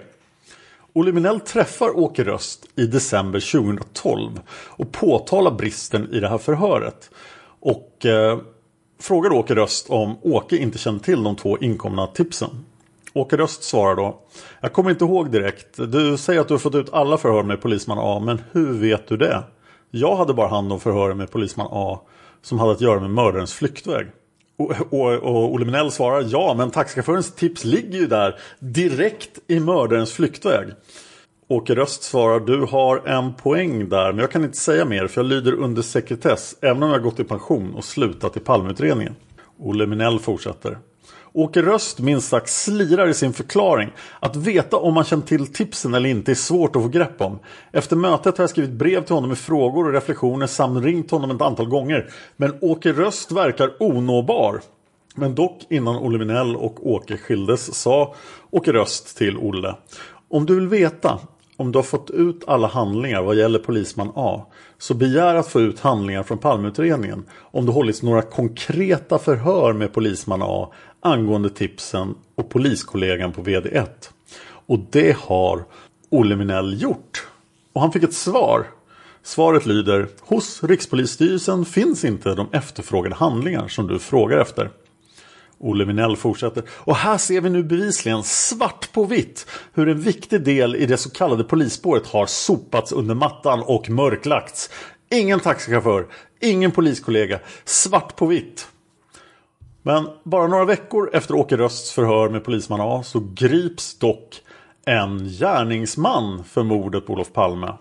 Olle 0.96 1.12
Minell 1.12 1.40
träffar 1.40 1.98
Åke 1.98 2.24
Röst 2.24 2.66
i 2.76 2.86
december 2.86 3.52
2012 3.52 4.40
och 4.50 4.92
påtalar 4.92 5.50
bristen 5.50 6.08
i 6.12 6.20
det 6.20 6.28
här 6.28 6.38
förhöret. 6.38 7.10
Och 7.60 8.06
eh, 8.06 8.38
frågar 9.00 9.32
Åke 9.32 9.54
Röst 9.54 9.90
om 9.90 10.18
Åke 10.22 10.56
inte 10.56 10.78
kände 10.78 11.04
till 11.04 11.22
de 11.22 11.36
två 11.36 11.58
inkomna 11.58 12.06
tipsen. 12.06 12.48
Åke 13.12 13.36
Röst 13.36 13.62
svarar 13.62 13.96
då 13.96 14.20
Jag 14.60 14.72
kommer 14.72 14.90
inte 14.90 15.04
ihåg 15.04 15.30
direkt. 15.30 15.76
Du 15.76 16.16
säger 16.16 16.40
att 16.40 16.48
du 16.48 16.54
har 16.54 16.58
fått 16.58 16.74
ut 16.74 16.92
alla 16.92 17.18
förhör 17.18 17.42
med 17.42 17.60
polisman 17.60 17.98
A, 18.00 18.20
men 18.24 18.42
hur 18.52 18.72
vet 18.72 19.08
du 19.08 19.16
det? 19.16 19.42
Jag 19.90 20.16
hade 20.16 20.34
bara 20.34 20.48
hand 20.48 20.72
om 20.72 20.80
förhören 20.80 21.18
med 21.18 21.30
polisman 21.30 21.68
A 21.70 22.00
som 22.42 22.58
hade 22.58 22.72
att 22.72 22.80
göra 22.80 23.00
med 23.00 23.10
mördarens 23.10 23.52
flyktväg. 23.52 24.06
Och, 24.58 24.92
och, 24.92 25.12
och 25.12 25.52
Olle 25.52 25.64
Minell 25.64 25.90
svarar 25.90 26.26
ja, 26.28 26.54
men 26.54 26.70
taxichaufförens 26.70 27.34
tips 27.34 27.64
ligger 27.64 27.98
ju 27.98 28.06
där 28.06 28.38
direkt 28.58 29.38
i 29.46 29.60
mördarens 29.60 30.12
flyktväg. 30.12 30.68
Åke 31.48 31.74
Röst 31.74 32.02
svarar 32.02 32.40
du 32.40 32.60
har 32.60 33.08
en 33.08 33.34
poäng 33.34 33.88
där 33.88 34.12
men 34.12 34.18
jag 34.18 34.30
kan 34.30 34.44
inte 34.44 34.58
säga 34.58 34.84
mer 34.84 35.06
för 35.06 35.20
jag 35.20 35.28
lyder 35.28 35.52
under 35.52 35.82
sekretess 35.82 36.56
även 36.60 36.82
om 36.82 36.90
jag 36.90 37.02
gått 37.02 37.20
i 37.20 37.24
pension 37.24 37.74
och 37.74 37.84
slutat 37.84 38.36
i 38.36 38.40
Palmeutredningen. 38.40 39.14
Olle 39.58 39.86
Minell 39.86 40.18
fortsätter. 40.18 40.78
Åke 41.36 41.62
Röst 41.62 42.00
minst 42.00 42.28
sagt 42.28 42.48
slirar 42.48 43.08
i 43.08 43.14
sin 43.14 43.32
förklaring. 43.32 43.90
Att 44.20 44.36
veta 44.36 44.76
om 44.76 44.94
man 44.94 45.04
känt 45.04 45.26
till 45.26 45.52
tipsen 45.52 45.94
eller 45.94 46.08
inte 46.08 46.32
är 46.32 46.34
svårt 46.34 46.76
att 46.76 46.82
få 46.82 46.88
grepp 46.88 47.20
om. 47.20 47.38
Efter 47.72 47.96
mötet 47.96 48.38
har 48.38 48.42
jag 48.42 48.50
skrivit 48.50 48.70
brev 48.70 49.04
till 49.04 49.14
honom 49.14 49.28
med 49.28 49.38
frågor 49.38 49.86
och 49.86 49.92
reflektioner 49.92 50.46
samt 50.46 50.84
ringt 50.84 51.10
honom 51.10 51.30
ett 51.30 51.42
antal 51.42 51.68
gånger. 51.68 52.10
Men 52.36 52.58
Åke 52.60 52.92
Röst 52.92 53.32
verkar 53.32 53.72
onåbar. 53.80 54.60
Men 55.14 55.34
dock 55.34 55.58
innan 55.70 55.96
Olle 55.96 56.18
Minell 56.18 56.56
och 56.56 56.90
Åke 56.90 57.16
skildes 57.16 57.74
sa 57.74 58.14
Åke 58.50 58.72
Röst 58.72 59.16
till 59.16 59.38
Olle. 59.38 59.74
Om 60.30 60.46
du 60.46 60.54
vill 60.54 60.68
veta 60.68 61.18
om 61.56 61.72
du 61.72 61.78
har 61.78 61.84
fått 61.84 62.10
ut 62.10 62.44
alla 62.46 62.66
handlingar 62.66 63.22
vad 63.22 63.36
gäller 63.36 63.58
polisman 63.58 64.12
A 64.14 64.46
så 64.78 64.94
begär 64.94 65.34
att 65.34 65.48
få 65.48 65.60
ut 65.60 65.80
handlingar 65.80 66.22
från 66.22 66.38
Palmeutredningen 66.38 67.24
om 67.40 67.66
det 67.66 67.72
hållits 67.72 68.02
några 68.02 68.22
konkreta 68.22 69.18
förhör 69.18 69.72
med 69.72 69.92
polisman 69.92 70.42
A 70.42 70.72
angående 71.00 71.50
tipsen 71.50 72.14
och 72.34 72.48
poliskollegan 72.48 73.32
på 73.32 73.42
VD1. 73.42 73.86
Och 74.66 74.78
det 74.90 75.16
har 75.16 75.64
Olle 76.10 76.36
Minell 76.36 76.82
gjort. 76.82 77.26
Och 77.72 77.80
han 77.80 77.92
fick 77.92 78.02
ett 78.02 78.14
svar. 78.14 78.66
Svaret 79.22 79.66
lyder 79.66 80.08
Hos 80.20 80.62
Rikspolisstyrelsen 80.62 81.64
finns 81.64 82.04
inte 82.04 82.34
de 82.34 82.48
efterfrågade 82.52 83.14
handlingar 83.14 83.68
som 83.68 83.86
du 83.86 83.98
frågar 83.98 84.38
efter. 84.38 84.70
Olle 85.58 85.84
Minell 85.84 86.16
fortsätter. 86.16 86.62
Och 86.70 86.96
här 86.96 87.18
ser 87.18 87.40
vi 87.40 87.50
nu 87.50 87.62
bevisligen 87.62 88.22
svart 88.22 88.92
på 88.92 89.04
vitt 89.04 89.46
hur 89.72 89.88
en 89.88 90.00
viktig 90.00 90.44
del 90.44 90.76
i 90.76 90.86
det 90.86 90.96
så 90.96 91.10
kallade 91.10 91.44
polisspåret 91.44 92.06
har 92.06 92.26
sopats 92.26 92.92
under 92.92 93.14
mattan 93.14 93.62
och 93.62 93.90
mörklagts. 93.90 94.70
Ingen 95.10 95.40
taxichaufför, 95.40 96.06
ingen 96.40 96.70
poliskollega, 96.70 97.38
svart 97.64 98.16
på 98.16 98.26
vitt. 98.26 98.66
Men 99.82 100.08
bara 100.24 100.46
några 100.46 100.64
veckor 100.64 101.10
efter 101.12 101.34
Åke 101.34 101.56
Rösts 101.56 101.92
förhör 101.92 102.28
med 102.28 102.44
polisman 102.44 102.80
A 102.80 103.02
så 103.02 103.20
grips 103.34 103.98
dock 103.98 104.42
en 104.84 105.28
gärningsman 105.28 106.44
för 106.44 106.62
mordet 106.62 107.06
på 107.06 107.12
Olof 107.12 107.32
Palme. 107.32 107.72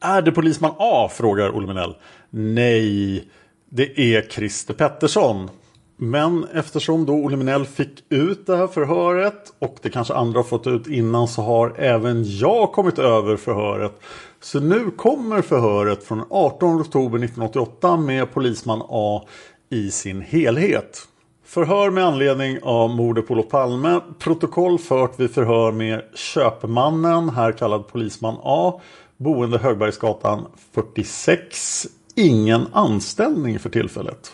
Är 0.00 0.22
det 0.22 0.32
polisman 0.32 0.74
A? 0.78 1.10
frågar 1.12 1.56
Olle 1.56 1.66
Minell. 1.66 1.94
Nej, 2.30 3.28
det 3.68 4.00
är 4.00 4.22
Christer 4.22 4.74
Pettersson. 4.74 5.50
Men 5.96 6.44
eftersom 6.44 7.06
då 7.06 7.12
Olle 7.12 7.36
Minell 7.36 7.66
fick 7.66 8.04
ut 8.08 8.46
det 8.46 8.56
här 8.56 8.66
förhöret 8.66 9.52
och 9.58 9.76
det 9.82 9.90
kanske 9.90 10.14
andra 10.14 10.38
har 10.38 10.44
fått 10.44 10.66
ut 10.66 10.86
innan 10.86 11.28
så 11.28 11.42
har 11.42 11.74
även 11.78 12.24
jag 12.24 12.72
kommit 12.72 12.98
över 12.98 13.36
förhöret. 13.36 14.00
Så 14.40 14.60
nu 14.60 14.90
kommer 14.90 15.42
förhöret 15.42 16.04
från 16.04 16.24
18 16.30 16.80
oktober 16.80 17.18
1988 17.18 17.96
med 17.96 18.34
polisman 18.34 18.82
A 18.88 19.24
i 19.70 19.90
sin 19.90 20.20
helhet. 20.20 21.08
Förhör 21.46 21.90
med 21.90 22.04
anledning 22.04 22.58
av 22.62 22.90
mordet 22.90 23.26
på 23.26 23.34
Olof 23.34 23.48
Palme. 23.48 24.00
Protokoll 24.18 24.78
fört 24.78 25.20
vid 25.20 25.30
förhör 25.30 25.72
med 25.72 26.02
köpmannen, 26.14 27.28
här 27.28 27.52
kallad 27.52 27.88
polisman 27.88 28.36
A. 28.42 28.80
Boende 29.16 29.58
Högbergsgatan 29.58 30.46
46. 30.72 31.86
Ingen 32.14 32.66
anställning 32.72 33.58
för 33.58 33.70
tillfället. 33.70 34.32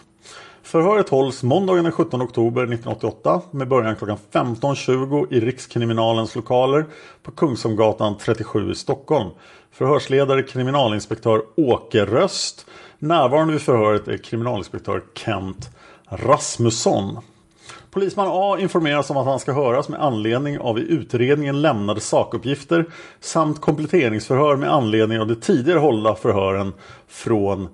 Förhöret 0.71 1.09
hålls 1.09 1.43
måndagen 1.43 1.85
den 1.85 1.93
17 1.93 2.23
oktober 2.23 2.62
1988 2.62 3.43
med 3.50 3.69
början 3.69 3.97
klockan 3.97 4.17
15.20 4.33 5.35
i 5.35 5.41
Rikskriminalens 5.41 6.35
lokaler 6.35 6.87
på 7.23 7.31
Kungsholmgatan 7.31 8.19
37 8.19 8.71
i 8.71 8.75
Stockholm. 8.75 9.31
Förhörsledare 9.73 10.43
kriminalinspektör 10.43 11.43
Åke 11.57 12.05
Röst. 12.05 12.67
Närvarande 12.99 13.53
vid 13.53 13.62
förhöret 13.62 14.09
är 14.09 14.17
kriminalinspektör 14.17 15.03
Kent 15.15 15.71
Rasmusson. 16.09 17.19
Polisman 17.91 18.29
A 18.31 18.57
informeras 18.61 19.11
om 19.11 19.17
att 19.17 19.27
han 19.27 19.41
ska 19.41 19.53
höras 19.53 19.89
med 19.89 20.00
anledning 20.00 20.59
av 20.59 20.79
i 20.79 20.83
utredningen 20.83 21.62
lämnade 21.62 22.00
sakuppgifter 22.00 22.87
samt 23.21 23.61
kompletteringsförhör 23.61 24.57
med 24.57 24.73
anledning 24.73 25.21
av 25.21 25.27
de 25.27 25.35
tidigare 25.35 25.79
hållna 25.79 26.15
förhören 26.15 26.73
från 27.09 27.69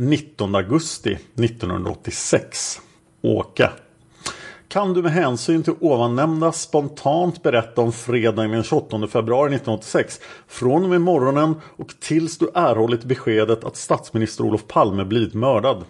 19 0.00 0.54
augusti 0.54 1.18
1986. 1.34 2.80
Åke. 3.22 3.70
Kan 4.68 4.94
du 4.94 5.02
med 5.02 5.12
hänsyn 5.12 5.62
till 5.62 5.74
ovannämnda 5.80 6.52
spontant 6.52 7.42
berätta 7.42 7.80
om 7.80 7.92
fredagen 7.92 8.50
den 8.50 8.62
28 8.62 9.06
februari 9.08 9.54
1986 9.54 10.20
från 10.48 10.84
och 10.84 10.90
med 10.90 11.00
morgonen 11.00 11.54
och 11.76 11.94
tills 12.00 12.38
du 12.38 12.50
erhållit 12.54 13.04
beskedet 13.04 13.64
att 13.64 13.76
statsminister 13.76 14.44
Olof 14.44 14.66
Palme 14.66 15.04
blivit 15.04 15.34
mördad? 15.34 15.84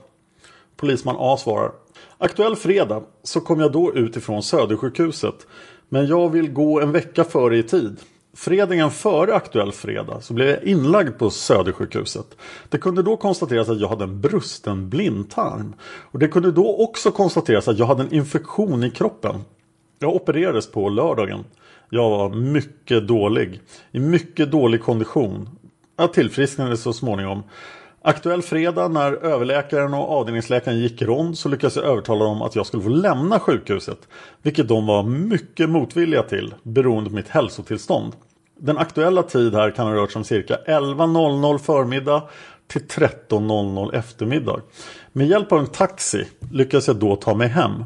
Polisman 0.76 1.16
A 1.18 1.36
svarar. 1.36 1.72
Aktuell 2.18 2.56
fredag 2.56 3.02
så 3.22 3.40
kom 3.40 3.60
jag 3.60 3.72
då 3.72 3.94
ut 3.94 4.16
ifrån 4.16 4.42
Södersjukhuset. 4.42 5.46
Men 5.88 6.06
jag 6.06 6.28
vill 6.28 6.52
gå 6.52 6.80
en 6.80 6.92
vecka 6.92 7.24
före 7.24 7.58
i 7.58 7.62
tid. 7.62 7.96
Fredagen 8.34 8.90
före 8.90 9.34
aktuell 9.34 9.72
fredag 9.72 10.20
så 10.20 10.34
blev 10.34 10.48
jag 10.48 10.62
inlagd 10.62 11.18
på 11.18 11.30
Södersjukhuset. 11.30 12.26
Det 12.68 12.78
kunde 12.78 13.02
då 13.02 13.16
konstateras 13.16 13.68
att 13.68 13.80
jag 13.80 13.88
hade 13.88 14.04
en 14.04 14.20
brusten 14.20 14.88
blindtarm. 14.88 15.74
Och 15.82 16.18
det 16.18 16.28
kunde 16.28 16.52
då 16.52 16.76
också 16.76 17.10
konstateras 17.10 17.68
att 17.68 17.78
jag 17.78 17.86
hade 17.86 18.02
en 18.02 18.14
infektion 18.14 18.84
i 18.84 18.90
kroppen. 18.90 19.44
Jag 19.98 20.14
opererades 20.14 20.70
på 20.70 20.88
lördagen. 20.88 21.44
Jag 21.90 22.10
var 22.10 22.30
mycket 22.30 23.08
dålig. 23.08 23.60
I 23.92 23.98
mycket 23.98 24.50
dålig 24.50 24.82
kondition. 24.82 25.48
Jag 25.96 26.12
tillfrisknade 26.12 26.76
så 26.76 26.92
småningom. 26.92 27.42
Aktuell 28.02 28.42
fredag 28.42 28.88
när 28.88 29.12
överläkaren 29.12 29.94
och 29.94 30.10
avdelningsläkaren 30.10 30.78
gick 30.78 31.02
rond 31.02 31.38
så 31.38 31.48
lyckades 31.48 31.76
jag 31.76 31.84
övertala 31.84 32.24
dem 32.24 32.42
att 32.42 32.56
jag 32.56 32.66
skulle 32.66 32.82
få 32.82 32.88
lämna 32.88 33.40
sjukhuset. 33.40 33.98
Vilket 34.42 34.68
de 34.68 34.86
var 34.86 35.02
mycket 35.02 35.70
motvilliga 35.70 36.22
till 36.22 36.54
beroende 36.62 37.10
på 37.10 37.16
mitt 37.16 37.28
hälsotillstånd. 37.28 38.12
Den 38.58 38.78
aktuella 38.78 39.22
tid 39.22 39.54
här 39.54 39.70
kan 39.70 39.86
ha 39.86 39.94
rört 39.94 40.12
sig 40.12 40.18
om 40.18 40.24
cirka 40.24 40.56
11.00 40.66 41.58
förmiddag 41.58 42.22
till 42.66 42.82
13.00 42.82 43.94
eftermiddag. 43.94 44.60
Med 45.12 45.26
hjälp 45.26 45.52
av 45.52 45.58
en 45.58 45.66
taxi 45.66 46.28
lyckades 46.52 46.86
jag 46.86 46.96
då 46.96 47.16
ta 47.16 47.34
mig 47.34 47.48
hem. 47.48 47.84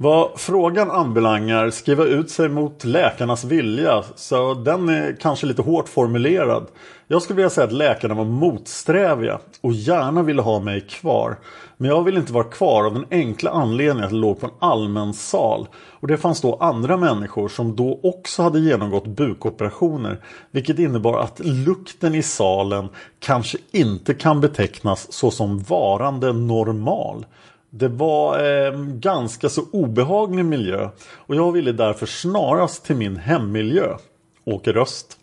Vad 0.00 0.40
frågan 0.40 0.90
anbelangar 0.90 1.70
skriva 1.70 2.04
ut 2.04 2.30
sig 2.30 2.48
mot 2.48 2.84
läkarnas 2.84 3.44
vilja 3.44 4.04
så 4.14 4.54
den 4.54 4.88
är 4.88 5.16
kanske 5.20 5.46
lite 5.46 5.62
hårt 5.62 5.88
formulerad. 5.88 6.66
Jag 7.06 7.22
skulle 7.22 7.36
vilja 7.36 7.50
säga 7.50 7.66
att 7.66 7.72
läkarna 7.72 8.14
var 8.14 8.24
motsträviga 8.24 9.38
och 9.60 9.72
gärna 9.72 10.22
ville 10.22 10.42
ha 10.42 10.60
mig 10.60 10.80
kvar. 10.80 11.38
Men 11.76 11.90
jag 11.90 12.04
ville 12.04 12.20
inte 12.20 12.32
vara 12.32 12.44
kvar 12.44 12.84
av 12.84 12.94
den 12.94 13.04
enkla 13.10 13.50
anledningen 13.50 14.04
att 14.04 14.12
jag 14.12 14.20
låg 14.20 14.40
på 14.40 14.46
en 14.46 14.52
allmän 14.58 15.14
sal. 15.14 15.68
Och 15.74 16.08
det 16.08 16.16
fanns 16.16 16.40
då 16.40 16.56
andra 16.56 16.96
människor 16.96 17.48
som 17.48 17.76
då 17.76 18.00
också 18.02 18.42
hade 18.42 18.60
genomgått 18.60 19.06
bukoperationer. 19.06 20.24
Vilket 20.50 20.78
innebar 20.78 21.18
att 21.20 21.40
lukten 21.44 22.14
i 22.14 22.22
salen 22.22 22.88
kanske 23.18 23.58
inte 23.70 24.14
kan 24.14 24.40
betecknas 24.40 25.12
såsom 25.12 25.58
varande 25.58 26.32
normal. 26.32 27.24
Det 27.70 27.88
var 27.88 28.44
eh, 28.44 28.72
ganska 28.82 29.48
så 29.48 29.62
obehaglig 29.72 30.44
miljö 30.44 30.88
och 31.12 31.34
jag 31.34 31.52
ville 31.52 31.72
därför 31.72 32.06
snarast 32.06 32.84
till 32.84 32.96
min 32.96 33.16
hemmiljö. 33.16 33.96
Åker 34.44 34.72
Röst. 34.72 35.18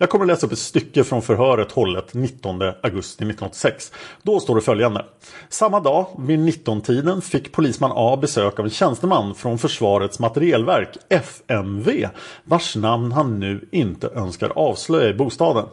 Jag 0.00 0.10
kommer 0.10 0.24
att 0.24 0.28
läsa 0.28 0.46
upp 0.46 0.52
ett 0.52 0.58
stycke 0.58 1.04
från 1.04 1.22
förhöret 1.22 1.72
hållet 1.72 2.14
19 2.14 2.62
augusti 2.62 3.24
1986. 3.24 3.92
Då 4.22 4.40
står 4.40 4.54
det 4.54 4.60
följande. 4.60 5.04
Samma 5.48 5.80
dag 5.80 6.06
vid 6.18 6.38
19-tiden 6.38 7.22
fick 7.22 7.52
polisman 7.52 7.92
A 7.94 8.18
besök 8.20 8.58
av 8.58 8.64
en 8.64 8.70
tjänsteman 8.70 9.34
från 9.34 9.58
Försvarets 9.58 10.18
materielverk, 10.18 10.96
FMV, 11.08 12.08
vars 12.44 12.76
namn 12.76 13.12
han 13.12 13.40
nu 13.40 13.68
inte 13.72 14.08
önskar 14.08 14.52
avslöja 14.54 15.08
i 15.08 15.14
bostaden. 15.14 15.66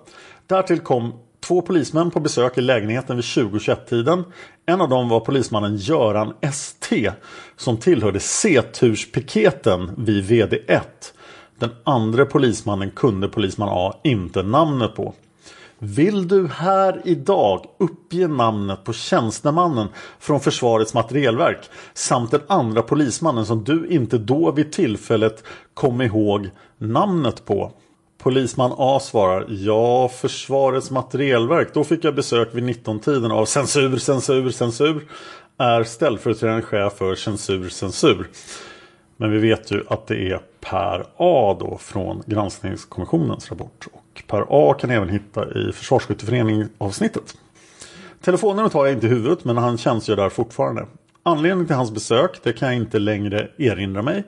Därtill 0.47 0.79
kom 0.79 1.13
två 1.47 1.61
polismän 1.61 2.11
på 2.11 2.19
besök 2.19 2.57
i 2.57 2.61
lägenheten 2.61 3.15
vid 3.15 3.25
20.21 3.25 3.75
tiden 3.89 4.23
En 4.65 4.81
av 4.81 4.89
dem 4.89 5.09
var 5.09 5.19
polismannen 5.19 5.77
Göran 5.77 6.33
ST 6.41 7.11
som 7.57 7.77
tillhörde 7.77 8.19
C-turspiketen 8.19 9.91
vid 9.97 10.25
VD1. 10.25 10.81
Den 11.59 11.69
andra 11.83 12.25
polismannen 12.25 12.91
kunde 12.91 13.27
polisman 13.27 13.69
A 13.71 13.99
inte 14.03 14.43
namnet 14.43 14.95
på. 14.95 15.13
Vill 15.79 16.27
du 16.27 16.47
här 16.47 17.01
idag 17.05 17.65
uppge 17.77 18.27
namnet 18.27 18.83
på 18.83 18.93
tjänstemannen 18.93 19.87
från 20.19 20.39
Försvarets 20.39 20.93
materielverk 20.93 21.69
samt 21.93 22.31
den 22.31 22.41
andra 22.47 22.81
polismannen 22.81 23.45
som 23.45 23.63
du 23.63 23.87
inte 23.87 24.17
då 24.17 24.51
vid 24.51 24.71
tillfället 24.71 25.43
kom 25.73 26.01
ihåg 26.01 26.49
namnet 26.77 27.45
på? 27.45 27.71
Polisman 28.25 28.73
A 28.77 28.99
svarar 28.99 29.45
Ja, 29.49 30.09
Försvarets 30.09 30.91
materielverk. 30.91 31.73
Då 31.73 31.83
fick 31.83 32.03
jag 32.03 32.15
besök 32.15 32.49
vid 32.53 32.63
19-tiden 32.63 33.31
av 33.31 33.45
censur, 33.45 33.97
censur, 33.97 34.49
censur. 34.49 35.07
Är 35.57 35.83
ställföreträdande 35.83 36.61
chef 36.61 36.93
för 36.93 37.15
censur, 37.15 37.69
censur. 37.69 38.27
Men 39.17 39.31
vi 39.31 39.37
vet 39.37 39.71
ju 39.71 39.83
att 39.87 40.07
det 40.07 40.31
är 40.31 40.39
Per 40.61 41.05
A 41.17 41.57
då 41.59 41.77
från 41.77 42.23
granskningskommissionens 42.25 43.49
rapport. 43.49 43.87
Och 43.93 44.23
Per 44.27 44.45
A 44.49 44.73
kan 44.73 44.89
även 44.89 45.09
hitta 45.09 45.45
i 45.45 45.71
Försvarsskytteföreningen 45.71 46.69
avsnittet. 46.77 47.37
Telefonnumret 48.21 48.73
har 48.73 48.85
jag 48.85 48.95
inte 48.95 49.07
i 49.07 49.09
huvudet 49.09 49.43
men 49.43 49.57
han 49.57 49.77
tjänstgör 49.77 50.15
där 50.15 50.29
fortfarande. 50.29 50.85
Anledningen 51.23 51.67
till 51.67 51.75
hans 51.75 51.91
besök 51.91 52.39
det 52.43 52.53
kan 52.53 52.67
jag 52.67 52.77
inte 52.77 52.99
längre 52.99 53.49
erinra 53.57 54.01
mig. 54.01 54.23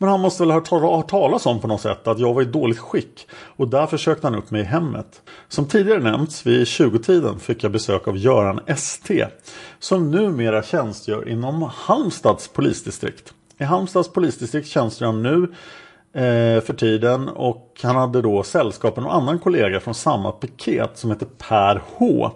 Men 0.00 0.08
han 0.08 0.20
måste 0.20 0.42
väl 0.42 0.50
ha 0.50 0.96
hört 0.96 1.08
talas 1.08 1.46
om 1.46 1.60
på 1.60 1.68
något 1.68 1.80
sätt 1.80 2.08
att 2.08 2.18
jag 2.18 2.34
var 2.34 2.42
i 2.42 2.44
dåligt 2.44 2.78
skick 2.78 3.28
och 3.56 3.68
därför 3.68 3.96
sökte 3.96 4.26
han 4.26 4.34
upp 4.36 4.50
mig 4.50 4.60
i 4.60 4.64
hemmet. 4.64 5.22
Som 5.48 5.66
tidigare 5.66 6.00
nämnts 6.00 6.46
vid 6.46 6.64
20-tiden 6.64 7.38
fick 7.38 7.64
jag 7.64 7.72
besök 7.72 8.08
av 8.08 8.16
Göran 8.16 8.60
ST 8.66 9.26
som 9.78 10.10
numera 10.10 10.62
tjänstgör 10.62 11.28
inom 11.28 11.70
Halmstads 11.74 12.48
polisdistrikt. 12.48 13.34
I 13.58 13.64
Halmstads 13.64 14.12
polisdistrikt 14.12 14.68
tjänstgör 14.68 15.06
han 15.06 15.22
nu 15.22 15.42
eh, 16.20 16.62
för 16.62 16.74
tiden 16.74 17.28
och 17.28 17.80
han 17.82 17.96
hade 17.96 18.22
då 18.22 18.42
sällskap 18.42 18.96
med 18.96 19.04
en 19.04 19.10
annan 19.10 19.38
kollega 19.38 19.80
från 19.80 19.94
samma 19.94 20.32
piket 20.32 20.98
som 20.98 21.10
heter 21.10 21.26
Per 21.48 21.82
H. 21.86 22.30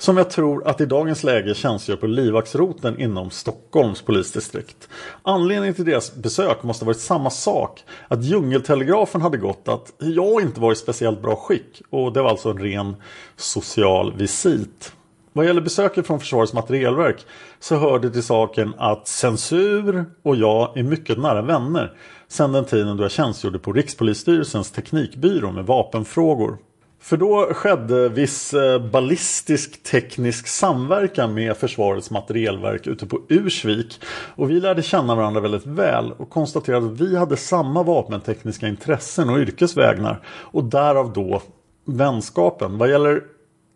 Som 0.00 0.16
jag 0.16 0.30
tror 0.30 0.68
att 0.68 0.80
i 0.80 0.86
dagens 0.86 1.24
läge 1.24 1.54
tjänstgör 1.54 1.96
på 1.96 2.06
livvaktsroten 2.06 3.00
inom 3.00 3.30
Stockholms 3.30 4.02
polisdistrikt. 4.02 4.88
Anledningen 5.22 5.74
till 5.74 5.84
deras 5.84 6.14
besök 6.14 6.62
måste 6.62 6.84
ha 6.84 6.86
varit 6.86 7.00
samma 7.00 7.30
sak. 7.30 7.84
Att 8.08 8.24
djungeltelegrafen 8.24 9.20
hade 9.22 9.36
gått 9.36 9.68
att 9.68 9.92
jag 9.98 10.42
inte 10.42 10.60
var 10.60 10.72
i 10.72 10.76
speciellt 10.76 11.22
bra 11.22 11.36
skick. 11.36 11.82
Och 11.90 12.12
det 12.12 12.22
var 12.22 12.30
alltså 12.30 12.50
en 12.50 12.58
ren 12.58 12.96
social 13.36 14.12
visit. 14.16 14.92
Vad 15.32 15.46
gäller 15.46 15.60
besöket 15.60 16.06
från 16.06 16.20
Försvarets 16.20 16.52
materielverk 16.52 17.26
så 17.58 17.76
hörde 17.76 18.10
till 18.10 18.22
saken 18.22 18.74
att 18.78 19.08
censur 19.08 20.04
och 20.22 20.36
jag 20.36 20.78
är 20.78 20.82
mycket 20.82 21.18
nära 21.18 21.42
vänner 21.42 21.96
sedan 22.28 22.52
den 22.52 22.64
tiden 22.64 22.96
då 22.96 23.04
jag 23.04 23.10
tjänstgjorde 23.10 23.58
på 23.58 23.72
Rikspolisstyrelsens 23.72 24.70
teknikbyrå 24.70 25.52
med 25.52 25.66
vapenfrågor. 25.66 26.58
För 27.00 27.16
då 27.16 27.54
skedde 27.54 28.08
viss 28.08 28.54
eh, 28.54 28.90
ballistisk 28.90 29.82
teknisk 29.82 30.46
samverkan 30.46 31.34
med 31.34 31.56
Försvarets 31.56 32.10
materielverk 32.10 32.86
ute 32.86 33.06
på 33.06 33.20
Ursvik. 33.28 34.00
Och 34.36 34.50
vi 34.50 34.60
lärde 34.60 34.82
känna 34.82 35.14
varandra 35.14 35.40
väldigt 35.40 35.66
väl 35.66 36.12
och 36.12 36.30
konstaterade 36.30 36.86
att 36.86 37.00
vi 37.00 37.16
hade 37.16 37.36
samma 37.36 37.82
vapentekniska 37.82 38.68
intressen 38.68 39.30
och 39.30 39.38
yrkesvägnar. 39.38 40.22
Och 40.26 40.64
därav 40.64 41.12
då 41.12 41.42
vänskapen. 41.84 42.78
Vad 42.78 42.90
gäller 42.90 43.22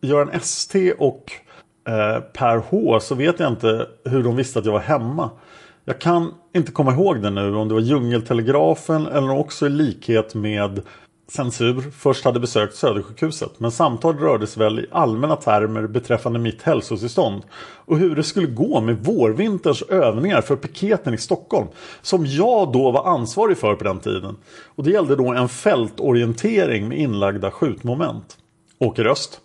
Göran 0.02 0.30
ST 0.30 0.92
och 0.92 1.32
eh, 1.88 2.20
Per 2.20 2.56
H 2.56 3.00
så 3.00 3.14
vet 3.14 3.40
jag 3.40 3.52
inte 3.52 3.86
hur 4.04 4.22
de 4.22 4.36
visste 4.36 4.58
att 4.58 4.64
jag 4.64 4.72
var 4.72 4.80
hemma. 4.80 5.30
Jag 5.84 5.98
kan 5.98 6.34
inte 6.54 6.72
komma 6.72 6.92
ihåg 6.92 7.22
det 7.22 7.30
nu 7.30 7.54
om 7.54 7.68
det 7.68 7.74
var 7.74 7.80
Djungeltelegrafen 7.80 9.06
eller 9.06 9.30
också 9.30 9.66
i 9.66 9.70
likhet 9.70 10.34
med 10.34 10.80
censur 11.28 11.90
först 11.96 12.24
hade 12.24 12.40
besökt 12.40 12.76
Södersjukhuset 12.76 13.60
men 13.60 13.70
samtal 13.70 14.18
rörde 14.18 14.46
sig 14.46 14.62
väl 14.62 14.78
i 14.78 14.86
allmänna 14.92 15.36
termer 15.36 15.86
beträffande 15.86 16.38
mitt 16.38 16.62
hälsotillstånd 16.62 17.42
och 17.86 17.98
hur 17.98 18.16
det 18.16 18.22
skulle 18.22 18.46
gå 18.46 18.80
med 18.80 19.04
vårvinterns 19.04 19.82
övningar 19.82 20.40
för 20.40 20.56
piketen 20.56 21.14
i 21.14 21.18
Stockholm 21.18 21.66
som 22.02 22.26
jag 22.26 22.72
då 22.72 22.90
var 22.90 23.06
ansvarig 23.06 23.58
för 23.58 23.74
på 23.74 23.84
den 23.84 24.00
tiden. 24.00 24.36
Och 24.64 24.84
det 24.84 24.90
gällde 24.90 25.16
då 25.16 25.32
en 25.32 25.48
fältorientering 25.48 26.88
med 26.88 26.98
inlagda 26.98 27.50
skjutmoment. 27.50 28.36
Åker 28.78 29.04
Öst. 29.04 29.40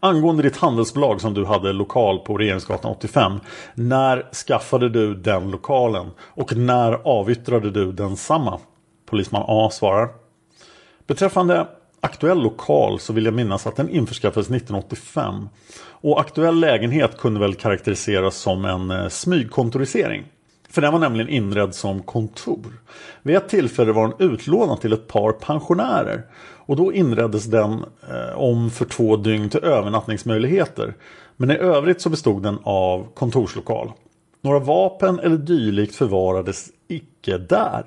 Angående 0.00 0.42
ditt 0.42 0.56
handelsbolag 0.56 1.20
som 1.20 1.34
du 1.34 1.44
hade 1.44 1.72
lokal 1.72 2.18
på 2.18 2.36
Regeringsgatan 2.36 2.90
85. 2.90 3.40
När 3.74 4.34
skaffade 4.46 4.88
du 4.88 5.14
den 5.14 5.50
lokalen? 5.50 6.10
Och 6.20 6.56
när 6.56 6.92
avyttrade 7.04 7.70
du 7.70 7.92
densamma? 7.92 8.60
Polisman 9.06 9.44
A 9.48 9.70
svarar. 9.72 10.21
Beträffande 11.06 11.66
aktuell 12.00 12.42
lokal 12.42 13.00
så 13.00 13.12
vill 13.12 13.24
jag 13.24 13.34
minnas 13.34 13.66
att 13.66 13.76
den 13.76 13.88
införskaffades 13.88 14.50
1985. 14.50 15.48
Och 15.84 16.20
aktuell 16.20 16.60
lägenhet 16.60 17.18
kunde 17.18 17.40
väl 17.40 17.54
karaktäriseras 17.54 18.36
som 18.36 18.64
en 18.64 18.90
eh, 18.90 19.08
smygkontorisering. 19.08 20.24
För 20.68 20.82
den 20.82 20.92
var 20.92 20.98
nämligen 20.98 21.28
inredd 21.28 21.74
som 21.74 22.02
kontor. 22.02 22.80
Vid 23.22 23.36
ett 23.36 23.48
tillfälle 23.48 23.92
var 23.92 24.08
den 24.08 24.30
utlånad 24.30 24.80
till 24.80 24.92
ett 24.92 25.08
par 25.08 25.32
pensionärer. 25.32 26.22
Och 26.66 26.76
då 26.76 26.92
inreddes 26.92 27.44
den 27.44 27.72
eh, 28.10 28.38
om 28.38 28.70
för 28.70 28.84
två 28.84 29.16
dygn 29.16 29.50
till 29.50 29.64
övernattningsmöjligheter. 29.64 30.94
Men 31.36 31.50
i 31.50 31.56
övrigt 31.56 32.00
så 32.00 32.10
bestod 32.10 32.42
den 32.42 32.58
av 32.62 33.06
kontorslokal. 33.14 33.92
Några 34.40 34.58
vapen 34.58 35.18
eller 35.18 35.36
dylikt 35.36 35.94
förvarades 35.94 36.70
icke 36.94 37.38
där. 37.38 37.84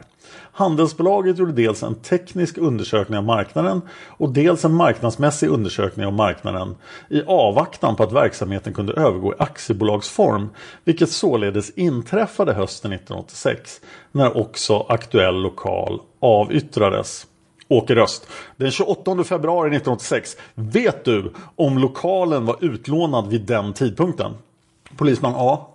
Handelsbolaget 0.52 1.38
gjorde 1.38 1.52
dels 1.52 1.84
en 1.84 1.96
teknisk 1.96 2.58
undersökning 2.58 3.18
av 3.18 3.24
marknaden 3.24 3.82
och 4.08 4.30
dels 4.30 4.66
en 4.66 4.74
marknadsmässig 4.74 5.48
undersökning 5.48 6.06
av 6.06 6.14
marknaden 6.14 6.76
i 7.10 7.22
avvaktan 7.28 7.96
på 7.96 8.04
att 8.04 8.12
verksamheten 8.12 8.74
kunde 8.74 8.94
övergå 8.94 9.34
i 9.34 9.36
aktiebolagsform, 9.40 10.50
vilket 10.84 11.10
således 11.10 11.70
inträffade 11.70 12.54
hösten 12.54 12.92
1986 12.92 13.82
när 14.12 14.38
också 14.38 14.86
aktuell 14.90 15.36
lokal 15.36 16.02
avyttrades. 16.20 17.28
Åke 17.68 17.96
Röst. 17.96 18.28
Den 18.58 18.72
28 18.72 19.24
februari 19.24 19.68
1986. 19.68 20.38
Vet 20.56 21.06
du 21.06 21.34
om 21.56 21.78
lokalen 21.78 22.46
var 22.46 22.58
utlånad 22.62 23.28
vid 23.28 23.42
den 23.42 23.74
tidpunkten? 23.74 24.32
Polisman 24.98 25.34
A. 25.36 25.75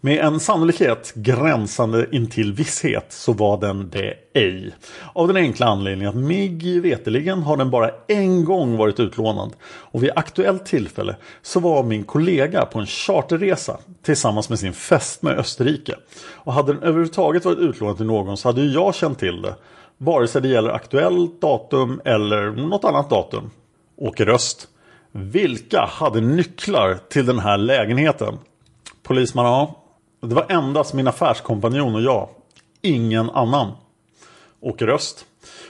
Med 0.00 0.24
en 0.24 0.40
sannolikhet 0.40 1.12
gränsande 1.14 2.06
intill 2.12 2.52
visshet 2.52 3.06
så 3.08 3.32
var 3.32 3.60
den 3.60 3.90
det 3.90 4.14
ej. 4.34 4.74
Av 5.12 5.28
den 5.28 5.36
enkla 5.36 5.66
anledningen 5.66 6.08
att 6.08 6.24
mig 6.24 6.80
veteligen 6.80 7.42
har 7.42 7.56
den 7.56 7.70
bara 7.70 7.90
en 8.08 8.44
gång 8.44 8.76
varit 8.76 9.00
utlånad. 9.00 9.52
Och 9.64 10.02
vid 10.02 10.10
aktuellt 10.16 10.66
tillfälle 10.66 11.16
så 11.42 11.60
var 11.60 11.82
min 11.82 12.04
kollega 12.04 12.66
på 12.66 12.78
en 12.78 12.86
charterresa 12.86 13.78
tillsammans 14.02 14.48
med 14.48 14.58
sin 14.58 14.72
fästmö 14.72 15.34
Österrike. 15.34 15.94
Och 16.30 16.52
hade 16.52 16.72
den 16.72 16.82
överhuvudtaget 16.82 17.44
varit 17.44 17.58
utlånad 17.58 17.96
till 17.96 18.06
någon 18.06 18.36
så 18.36 18.48
hade 18.48 18.60
ju 18.60 18.72
jag 18.72 18.94
känt 18.94 19.18
till 19.18 19.42
det. 19.42 19.54
Vare 19.98 20.28
sig 20.28 20.42
det 20.42 20.48
gäller 20.48 20.70
aktuellt 20.70 21.40
datum 21.40 22.00
eller 22.04 22.50
något 22.50 22.84
annat 22.84 23.10
datum. 23.10 23.50
Åker 23.96 24.26
Röst. 24.26 24.68
Vilka 25.12 25.80
hade 25.80 26.20
nycklar 26.20 26.98
till 27.08 27.26
den 27.26 27.38
här 27.38 27.58
lägenheten? 27.58 28.38
Polisman 29.02 29.46
A. 29.46 29.74
Det 30.20 30.34
var 30.34 30.46
endast 30.48 30.94
min 30.94 31.08
affärskompanjon 31.08 31.94
och 31.94 32.02
jag. 32.02 32.28
Ingen 32.82 33.30
annan. 33.30 33.72
Åker 34.60 34.86
Röst. 34.86 35.24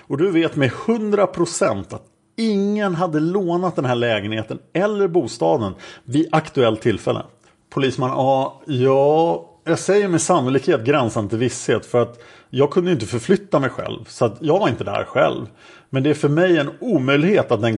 Och 0.06 0.18
du 0.18 0.30
vet 0.30 0.56
med 0.56 0.70
100% 0.70 1.94
att 1.94 2.02
ingen 2.36 2.94
hade 2.94 3.20
lånat 3.20 3.76
den 3.76 3.84
här 3.84 3.94
lägenheten 3.94 4.58
eller 4.72 5.08
bostaden 5.08 5.74
vid 6.04 6.28
aktuellt 6.32 6.80
tillfälle. 6.80 7.22
Polisman 7.70 8.10
A. 8.14 8.52
Ja, 8.66 9.50
jag 9.64 9.78
säger 9.78 10.08
med 10.08 10.22
sannolikhet 10.22 10.84
gränsande 10.84 11.30
till 11.30 11.38
visshet 11.38 11.86
för 11.86 12.02
att 12.02 12.20
jag 12.50 12.70
kunde 12.70 12.92
inte 12.92 13.06
förflytta 13.06 13.60
mig 13.60 13.70
själv. 13.70 14.04
Så 14.08 14.24
att 14.24 14.36
jag 14.40 14.58
var 14.58 14.68
inte 14.68 14.84
där 14.84 15.04
själv. 15.04 15.46
Men 15.90 16.02
det 16.02 16.10
är 16.10 16.14
för 16.14 16.28
mig 16.28 16.58
en 16.58 16.70
omöjlighet 16.80 17.52
att 17.52 17.62
den 17.62 17.77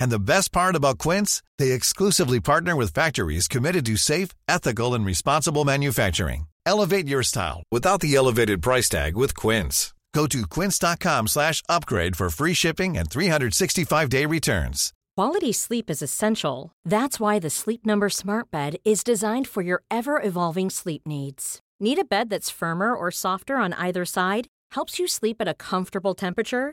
And 0.00 0.10
the 0.10 0.18
best 0.18 0.52
part 0.52 0.74
about 0.74 0.98
Quince, 0.98 1.42
they 1.58 1.72
exclusively 1.72 2.40
partner 2.40 2.74
with 2.74 2.92
factories 2.92 3.48
committed 3.48 3.86
to 3.86 3.96
safe, 3.96 4.30
ethical, 4.48 4.94
and 4.94 5.04
responsible 5.06 5.64
manufacturing. 5.64 6.46
Elevate 6.66 7.08
your 7.08 7.22
style 7.22 7.62
without 7.70 8.00
the 8.00 8.14
elevated 8.14 8.60
price 8.62 8.88
tag 8.88 9.16
with 9.16 9.34
Quince. 9.34 9.94
Go 10.14 10.26
to 10.26 10.46
quince.com 10.46 11.28
slash 11.28 11.62
upgrade 11.68 12.16
for 12.16 12.30
free 12.30 12.54
shipping 12.54 12.96
and 12.96 13.08
365-day 13.08 14.26
returns. 14.26 14.92
Quality 15.16 15.52
sleep 15.52 15.90
is 15.90 16.02
essential. 16.02 16.72
That's 16.84 17.18
why 17.20 17.38
the 17.38 17.50
Sleep 17.50 17.84
Number 17.84 18.08
Smart 18.08 18.50
Bed 18.50 18.76
is 18.84 19.04
designed 19.04 19.48
for 19.48 19.62
your 19.62 19.82
ever 19.90 20.20
evolving 20.22 20.70
sleep 20.70 21.06
needs. 21.06 21.60
Need 21.80 21.98
a 21.98 22.04
bed 22.04 22.30
that's 22.30 22.50
firmer 22.50 22.94
or 22.94 23.10
softer 23.10 23.56
on 23.56 23.72
either 23.74 24.04
side? 24.04 24.46
Helps 24.72 24.98
you 24.98 25.06
sleep 25.08 25.36
at 25.40 25.48
a 25.48 25.54
comfortable 25.54 26.14
temperature? 26.14 26.72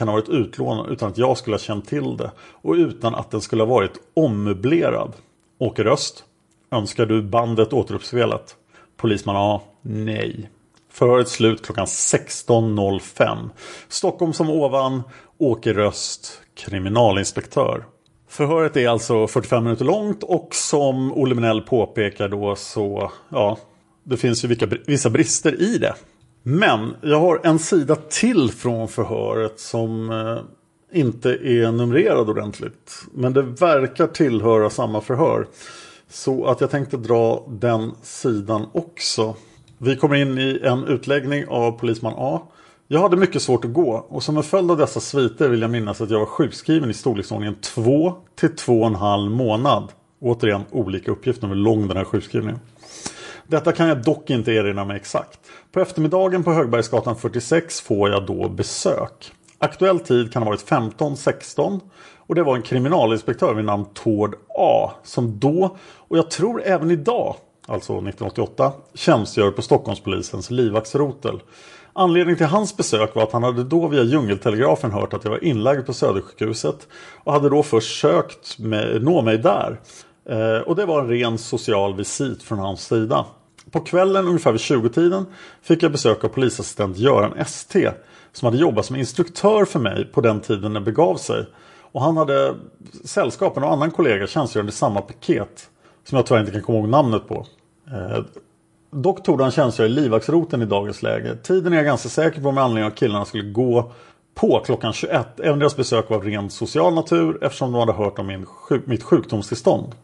kan 0.00 0.08
ha 0.08 0.14
varit 0.14 0.28
utlånad 0.28 0.90
utan 0.90 1.08
att 1.08 1.18
jag 1.18 1.38
skulle 1.38 1.54
ha 1.54 1.60
känt 1.60 1.88
till 1.88 2.16
det. 2.16 2.30
Och 2.38 2.74
utan 2.74 3.14
att 3.14 3.30
den 3.30 3.40
skulle 3.40 3.62
ha 3.62 3.68
varit 3.68 3.92
ommöblerad. 4.14 5.12
Åker 5.58 5.84
Röst. 5.84 6.24
Önskar 6.70 7.06
du 7.06 7.22
bandet 7.22 7.72
återuppspelat? 7.72 8.56
Polisman 8.96 9.36
A. 9.38 9.60
Nej. 9.82 10.50
Förhöret 10.92 11.28
slut 11.28 11.66
klockan 11.66 11.86
16.05. 11.86 13.50
Stockholm 13.88 14.32
som 14.32 14.50
ovan. 14.50 15.02
Åker 15.38 15.74
Röst. 15.74 16.40
Kriminalinspektör. 16.54 17.84
Förhöret 18.28 18.76
är 18.76 18.88
alltså 18.88 19.26
45 19.26 19.64
minuter 19.64 19.84
långt 19.84 20.22
och 20.22 20.48
som 20.54 21.12
Olle 21.12 21.34
Minell 21.34 21.60
påpekar 21.60 22.28
då 22.28 22.56
så 22.56 23.12
ja, 23.28 23.58
det 24.04 24.16
finns 24.16 24.44
ju 24.44 24.56
vissa 24.86 25.10
brister 25.10 25.62
i 25.62 25.78
det. 25.78 25.94
Men 26.50 26.96
jag 27.00 27.20
har 27.20 27.40
en 27.44 27.58
sida 27.58 27.96
till 27.96 28.50
från 28.50 28.88
förhöret 28.88 29.60
som 29.60 30.10
eh, 30.10 30.98
inte 30.98 31.30
är 31.30 31.72
numrerad 31.72 32.30
ordentligt. 32.30 32.92
Men 33.12 33.32
det 33.32 33.42
verkar 33.42 34.06
tillhöra 34.06 34.70
samma 34.70 35.00
förhör. 35.00 35.46
Så 36.08 36.46
att 36.46 36.60
jag 36.60 36.70
tänkte 36.70 36.96
dra 36.96 37.46
den 37.48 37.92
sidan 38.02 38.66
också. 38.72 39.34
Vi 39.78 39.96
kommer 39.96 40.16
in 40.16 40.38
i 40.38 40.60
en 40.62 40.84
utläggning 40.84 41.46
av 41.48 41.72
polisman 41.72 42.14
A. 42.16 42.42
Jag 42.88 43.00
hade 43.00 43.16
mycket 43.16 43.42
svårt 43.42 43.64
att 43.64 43.72
gå 43.72 44.06
och 44.08 44.22
som 44.22 44.36
en 44.36 44.42
följd 44.42 44.70
av 44.70 44.76
dessa 44.76 45.00
sviter 45.00 45.48
vill 45.48 45.62
jag 45.62 45.70
minnas 45.70 46.00
att 46.00 46.10
jag 46.10 46.18
var 46.18 46.26
sjukskriven 46.26 46.90
i 46.90 46.94
storleksordningen 46.94 47.56
2 47.60 48.14
till 48.40 48.48
2,5 48.48 49.28
månad. 49.28 49.92
Återigen 50.20 50.62
olika 50.70 51.10
uppgifter 51.10 51.44
om 51.44 51.50
hur 51.50 51.56
lång 51.56 51.88
den 51.88 51.96
här 51.96 52.04
sjukskrivningen. 52.04 52.60
Detta 53.50 53.72
kan 53.72 53.88
jag 53.88 54.02
dock 54.02 54.30
inte 54.30 54.52
erinra 54.52 54.84
mig 54.84 54.96
exakt. 54.96 55.40
På 55.72 55.80
eftermiddagen 55.80 56.44
på 56.44 56.52
Högbergsgatan 56.52 57.16
46 57.16 57.80
får 57.80 58.10
jag 58.10 58.26
då 58.26 58.48
besök. 58.48 59.32
Aktuell 59.58 60.00
tid 60.00 60.32
kan 60.32 60.42
ha 60.42 60.50
varit 60.50 60.68
15-16 60.68 61.80
och 62.16 62.34
det 62.34 62.42
var 62.42 62.56
en 62.56 62.62
kriminalinspektör 62.62 63.54
vid 63.54 63.64
namn 63.64 63.84
Tord 63.94 64.34
A 64.58 64.90
som 65.04 65.38
då 65.38 65.76
och 65.96 66.18
jag 66.18 66.30
tror 66.30 66.62
även 66.62 66.90
idag, 66.90 67.36
alltså 67.66 67.92
1988, 67.92 68.72
tjänstgör 68.94 69.50
på 69.50 69.62
Stockholmspolisens 69.62 70.50
livvaktsrotel. 70.50 71.40
Anledningen 71.92 72.36
till 72.36 72.46
hans 72.46 72.76
besök 72.76 73.14
var 73.14 73.22
att 73.22 73.32
han 73.32 73.42
hade 73.42 73.64
då 73.64 73.88
via 73.88 74.02
djungeltelegrafen 74.02 74.90
hört 74.90 75.14
att 75.14 75.24
jag 75.24 75.30
var 75.30 75.44
inlagd 75.44 75.86
på 75.86 75.92
Södersjukhuset 75.92 76.88
och 77.24 77.32
hade 77.32 77.48
då 77.48 77.62
först 77.62 78.00
sökt 78.00 78.58
med, 78.58 79.02
nå 79.02 79.22
mig 79.22 79.38
där. 79.38 79.80
Eh, 80.28 80.58
och 80.58 80.76
det 80.76 80.86
var 80.86 81.00
en 81.00 81.08
ren 81.08 81.38
social 81.38 81.96
visit 81.96 82.42
från 82.42 82.58
hans 82.58 82.86
sida. 82.86 83.26
På 83.70 83.80
kvällen 83.80 84.26
ungefär 84.28 84.52
vid 84.52 84.60
20-tiden 84.60 85.26
fick 85.62 85.82
jag 85.82 85.92
besök 85.92 86.24
av 86.24 86.28
polisassistent 86.28 86.98
Göran 86.98 87.38
ST 87.38 87.90
som 88.32 88.46
hade 88.46 88.58
jobbat 88.58 88.86
som 88.86 88.96
instruktör 88.96 89.64
för 89.64 89.78
mig 89.78 90.04
på 90.04 90.20
den 90.20 90.40
tiden 90.40 90.72
det 90.72 90.80
begav 90.80 91.16
sig. 91.16 91.46
Och 91.92 92.02
han 92.02 92.16
hade 92.16 92.54
sällskap 93.04 93.56
med 93.56 93.64
en 93.64 93.70
annan 93.70 93.90
kollega 93.90 94.26
tjänstgörande 94.26 94.70
i 94.70 94.74
samma 94.74 95.00
paket 95.00 95.70
som 96.04 96.16
jag 96.16 96.26
tyvärr 96.26 96.40
inte 96.40 96.52
kan 96.52 96.62
komma 96.62 96.78
ihåg 96.78 96.88
namnet 96.88 97.28
på. 97.28 97.46
Eh, 97.86 98.24
dock 98.90 99.22
tog 99.22 99.40
han 99.40 99.50
tjänstgöra 99.50 99.86
i 99.86 99.90
livvaktsroten 99.90 100.62
i 100.62 100.66
dagens 100.66 101.02
läge. 101.02 101.36
Tiden 101.36 101.72
är 101.72 101.76
jag 101.76 101.84
ganska 101.84 102.08
säker 102.08 102.42
på 102.42 102.52
med 102.52 102.64
anledning 102.64 102.84
av 102.84 102.92
att 102.92 102.98
killarna 102.98 103.24
skulle 103.24 103.50
gå 103.50 103.92
på 104.34 104.62
klockan 104.64 104.92
21. 104.92 105.40
Även 105.40 105.58
deras 105.58 105.76
besök 105.76 106.10
var 106.10 106.16
av 106.16 106.24
ren 106.24 106.50
social 106.50 106.94
natur 106.94 107.44
eftersom 107.44 107.72
de 107.72 107.78
hade 107.78 107.92
hört 107.92 108.18
om 108.18 108.26
min 108.26 108.46
sjuk 108.46 108.86
mitt 108.86 109.02
sjukdomstillstånd. 109.02 109.94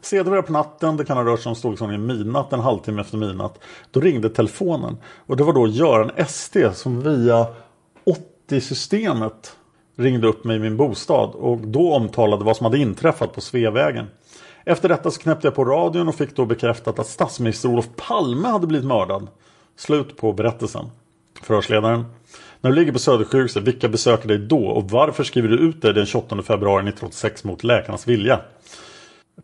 Sedermera 0.00 0.42
på 0.42 0.52
natten, 0.52 0.96
det 0.96 1.04
kan 1.04 1.16
ha 1.16 1.24
rört 1.24 1.40
sig 1.40 1.50
om 1.50 1.56
storleksordningen 1.56 2.06
midnatt, 2.06 2.52
en 2.52 2.60
halvtimme 2.60 3.00
efter 3.00 3.18
midnatt. 3.18 3.58
Då 3.90 4.00
ringde 4.00 4.30
telefonen. 4.30 4.96
Och 5.26 5.36
det 5.36 5.44
var 5.44 5.52
då 5.52 5.66
Göran 5.66 6.10
ST 6.16 6.74
som 6.74 7.00
via 7.00 7.46
80-systemet 8.48 9.56
ringde 9.96 10.26
upp 10.26 10.44
mig 10.44 10.56
i 10.56 10.60
min 10.60 10.76
bostad. 10.76 11.30
Och 11.30 11.58
då 11.58 11.94
omtalade 11.94 12.44
vad 12.44 12.56
som 12.56 12.64
hade 12.64 12.78
inträffat 12.78 13.32
på 13.32 13.40
Sveavägen. 13.40 14.06
Efter 14.64 14.88
detta 14.88 15.10
så 15.10 15.20
knäppte 15.20 15.46
jag 15.46 15.54
på 15.54 15.64
radion 15.64 16.08
och 16.08 16.14
fick 16.14 16.36
då 16.36 16.44
bekräftat 16.44 16.98
att 16.98 17.06
statsminister 17.06 17.68
Olof 17.68 17.88
Palme 17.96 18.48
hade 18.48 18.66
blivit 18.66 18.86
mördad. 18.86 19.28
Slut 19.76 20.16
på 20.16 20.32
berättelsen. 20.32 20.90
Förhörsledaren. 21.42 22.04
När 22.60 22.70
du 22.70 22.76
ligger 22.76 22.92
på 22.92 22.98
Södersjukhuset, 22.98 23.62
vilka 23.62 23.88
besöker 23.88 24.28
dig 24.28 24.38
då 24.38 24.66
och 24.66 24.90
varför 24.90 25.24
skriver 25.24 25.48
du 25.48 25.58
ut 25.58 25.82
dig 25.82 25.94
den 25.94 26.06
28 26.06 26.42
februari 26.42 26.80
1986 26.88 27.44
mot 27.44 27.64
läkarnas 27.64 28.08
vilja? 28.08 28.40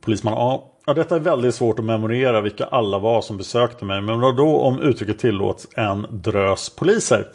Polisman 0.00 0.34
A. 0.36 0.60
Ja, 0.86 0.94
detta 0.94 1.16
är 1.16 1.20
väldigt 1.20 1.54
svårt 1.54 1.78
att 1.78 1.84
memorera 1.84 2.40
vilka 2.40 2.64
alla 2.64 2.98
var 2.98 3.22
som 3.22 3.36
besökte 3.36 3.84
mig. 3.84 4.00
Men 4.00 4.20
då 4.20 4.60
om 4.60 4.80
uttrycket 4.80 5.18
tillåts 5.18 5.68
en 5.76 6.06
drös 6.10 6.70
poliser. 6.70 7.28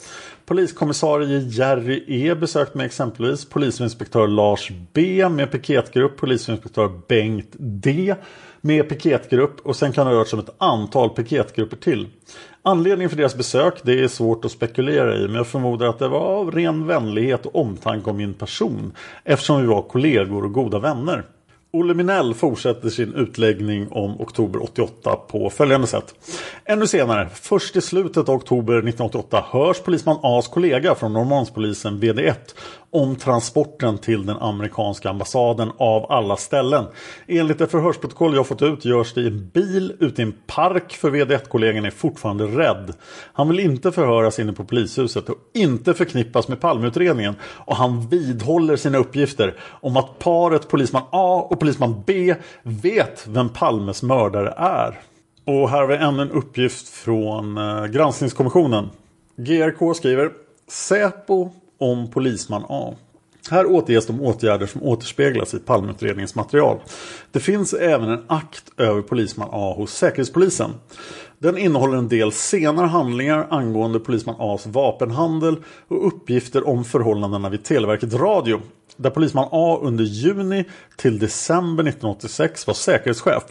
Poliskommissarie 0.46 1.40
Jerry 1.40 2.04
E 2.08 2.36
besökte 2.36 2.78
mig 2.78 2.86
exempelvis. 2.86 3.50
Polisinspektör 3.50 4.28
Lars 4.28 4.72
B 4.94 5.30
med 5.30 5.52
piketgrupp. 5.52 6.18
Polisinspektör 6.18 6.92
Bengt 7.08 7.56
D 7.58 8.16
med 8.62 8.90
piketgrupp. 8.90 9.60
Och 9.64 9.76
sen 9.76 9.92
kan 9.92 10.06
det 10.08 10.14
ha 10.14 10.20
rört 10.20 10.28
sig 10.28 10.40
om 10.40 10.44
ett 10.44 10.56
antal 10.58 11.10
piketgrupper 11.10 11.78
till. 11.78 12.08
Anledningen 12.62 13.10
för 13.10 13.18
deras 13.18 13.36
besök 13.36 13.74
det 13.84 14.04
är 14.04 14.08
svårt 14.08 14.46
att 14.46 14.52
spekulera 14.52 15.16
i. 15.18 15.28
Men 15.28 15.36
jag 15.36 15.48
förmodar 15.48 15.88
att 15.88 16.00
det 16.00 16.08
var 16.08 16.20
av 16.20 16.52
ren 16.52 16.88
vänlighet 16.88 17.46
och 17.46 17.56
omtanke 17.56 18.10
om 18.10 18.18
min 18.18 18.34
person. 18.34 18.92
Eftersom 19.24 19.62
vi 19.62 19.68
var 19.68 19.82
kollegor 19.82 20.46
och 20.46 20.54
goda 20.54 20.80
vänner. 20.80 21.24
Olle 21.72 21.94
Minell 21.94 22.34
fortsätter 22.34 22.90
sin 22.90 23.16
utläggning 23.16 23.88
om 23.92 24.22
oktober 24.22 24.64
88 24.64 25.16
på 25.16 25.50
följande 25.50 25.88
sätt. 25.88 26.16
Ännu 26.66 26.88
senare, 26.88 27.30
först 27.34 27.76
i 27.76 27.82
slutet 27.82 28.30
av 28.30 28.36
oktober 28.36 28.74
1988, 28.74 29.46
hörs 29.52 29.80
polisman 29.80 30.18
A's 30.18 30.50
kollega 30.52 30.96
från 30.96 31.14
Norrmalmspolisen 31.14 32.00
VD1 32.02 32.36
om 32.92 33.16
transporten 33.16 33.98
till 33.98 34.26
den 34.26 34.38
amerikanska 34.38 35.10
ambassaden 35.10 35.72
av 35.78 36.12
alla 36.12 36.38
ställen. 36.38 36.86
Enligt 37.28 37.58
det 37.58 37.68
förhörsprotokoll 37.68 38.36
jag 38.36 38.48
fått 38.48 38.62
ut 38.62 38.86
görs 38.86 39.14
det 39.14 39.22
i 39.22 39.28
en 39.28 39.50
bil 39.54 39.94
ute 40.00 40.22
i 40.22 40.26
en 40.26 40.34
park 40.48 40.94
för 40.94 41.12
VD1-kollegan 41.12 41.86
är 41.86 41.92
fortfarande 41.92 42.46
rädd. 42.46 42.94
Han 43.34 43.48
vill 43.48 43.60
inte 43.60 43.92
förhöras 43.92 44.40
inne 44.40 44.54
på 44.54 44.64
polishuset 44.64 45.30
och 45.30 45.38
inte 45.54 45.94
förknippas 45.94 46.48
med 46.48 46.62
Palmeutredningen 46.62 47.36
och 47.44 47.76
han 47.76 48.08
vidhåller 48.08 48.76
sina 48.76 48.98
uppgifter 48.98 49.56
om 49.60 49.98
att 49.98 50.20
paret 50.20 50.68
polisman 50.68 51.04
A 51.12 51.48
och 51.50 51.60
polisman 51.60 52.04
B 52.06 52.36
vet 52.64 53.28
vem 53.28 53.50
Palmes 53.50 54.04
mördare 54.04 54.54
är. 54.58 55.00
Och 55.46 55.70
här 55.70 55.80
har 55.80 55.88
vi 55.88 55.96
ännu 55.96 56.22
en 56.22 56.32
uppgift 56.32 56.90
från 56.90 57.58
eh, 57.58 57.86
granskningskommissionen. 57.86 58.90
GRK 59.36 59.94
skriver 59.94 60.32
Säpo 60.68 61.52
om 61.78 62.12
polisman 62.12 62.66
A. 62.70 62.96
Här 63.50 63.66
återges 63.66 64.08
de 64.08 64.22
åtgärder 64.22 64.66
som 64.66 64.84
återspeglas 64.84 65.54
i 65.54 65.60
Palmeutredningens 65.60 66.36
material. 66.36 66.80
Det 67.32 67.40
finns 67.40 67.74
även 67.74 68.10
en 68.10 68.24
akt 68.28 68.64
över 68.78 69.02
polisman 69.02 69.50
A 69.52 69.74
hos 69.78 69.94
Säkerhetspolisen. 69.94 70.72
Den 71.40 71.58
innehåller 71.58 71.98
en 71.98 72.08
del 72.08 72.32
senare 72.32 72.88
handlingar 72.88 73.48
angående 73.50 74.00
polisman 74.00 74.36
A's 74.36 74.72
vapenhandel 74.72 75.56
och 75.88 76.08
uppgifter 76.08 76.68
om 76.68 76.84
förhållandena 76.84 77.50
vid 77.50 77.64
Televerket 77.64 78.14
Radio. 78.14 78.62
Där 78.98 79.10
polisman 79.10 79.48
A 79.52 79.80
under 79.82 80.04
juni 80.04 80.66
till 80.96 81.20
december 81.20 81.84
1986 81.84 82.68
var 82.68 82.74
säkerhetschef. 82.74 83.44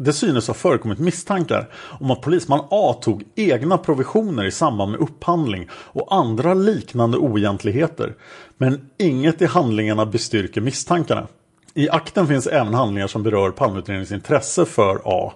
Det 0.00 0.12
synes 0.12 0.46
ha 0.46 0.54
förekommit 0.54 0.98
misstankar 0.98 1.68
om 2.00 2.10
att 2.10 2.20
polisman 2.20 2.64
A 2.70 2.96
tog 3.02 3.24
egna 3.34 3.78
provisioner 3.78 4.44
i 4.44 4.50
samband 4.50 4.90
med 4.90 5.00
upphandling 5.00 5.68
och 5.72 6.14
andra 6.14 6.54
liknande 6.54 7.18
oegentligheter. 7.18 8.14
Men 8.56 8.90
inget 8.98 9.42
i 9.42 9.46
handlingarna 9.46 10.06
bestyrker 10.06 10.60
misstankarna. 10.60 11.26
I 11.74 11.90
akten 11.90 12.26
finns 12.26 12.46
även 12.46 12.74
handlingar 12.74 13.06
som 13.06 13.22
berör 13.22 13.50
Palmeutredningens 13.50 14.12
intresse 14.12 14.64
för 14.64 15.00
A. 15.04 15.32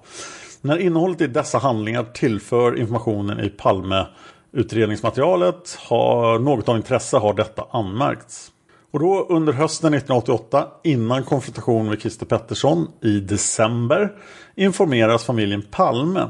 När 0.61 0.79
innehållet 0.79 1.21
i 1.21 1.27
dessa 1.27 1.59
handlingar 1.59 2.07
tillför 2.15 2.79
informationen 2.79 3.41
i 3.41 3.49
Palmeutredningsmaterialet 3.49 5.79
har 5.89 6.39
något 6.39 6.69
av 6.69 6.77
intresse 6.77 7.17
har 7.17 7.35
detta 7.35 7.65
anmärkts. 7.71 8.52
Och 8.93 9.01
då 9.01 9.27
under 9.29 9.53
hösten 9.53 9.95
1988 9.95 10.69
innan 10.83 11.25
konfrontation 11.25 11.89
med 11.89 12.01
Christer 12.01 12.27
Pettersson 12.27 12.89
i 13.03 13.21
december 13.21 14.13
informeras 14.55 15.25
familjen 15.25 15.63
Palme 15.71 16.29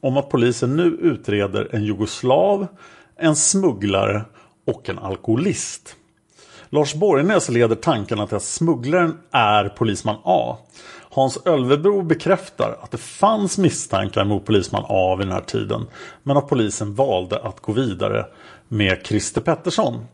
om 0.00 0.16
att 0.16 0.28
polisen 0.28 0.76
nu 0.76 0.84
utreder 0.84 1.68
en 1.74 1.84
jugoslav, 1.84 2.66
en 3.16 3.36
smugglare 3.36 4.24
och 4.66 4.88
en 4.88 4.98
alkoholist. 4.98 5.96
Lars 6.68 6.94
Borgnäs 6.94 7.48
leder 7.48 7.76
tankarna 7.76 8.26
till 8.26 8.36
att 8.36 8.42
smugglaren 8.42 9.18
är 9.30 9.68
polisman 9.68 10.16
A. 10.24 10.56
Hans 11.10 11.46
Ölvebro 11.46 12.02
bekräftar 12.02 12.78
att 12.82 12.90
det 12.90 12.98
fanns 12.98 13.58
misstankar 13.58 14.24
mot 14.24 14.44
polisman 14.44 14.84
A 14.88 15.16
vid 15.16 15.26
den 15.26 15.34
här 15.34 15.44
tiden 15.44 15.86
men 16.22 16.36
att 16.36 16.48
polisen 16.48 16.94
valde 16.94 17.38
att 17.38 17.60
gå 17.60 17.72
vidare 17.72 18.26
med 18.68 19.06
Christer 19.06 19.40
Pettersson. 19.40 20.06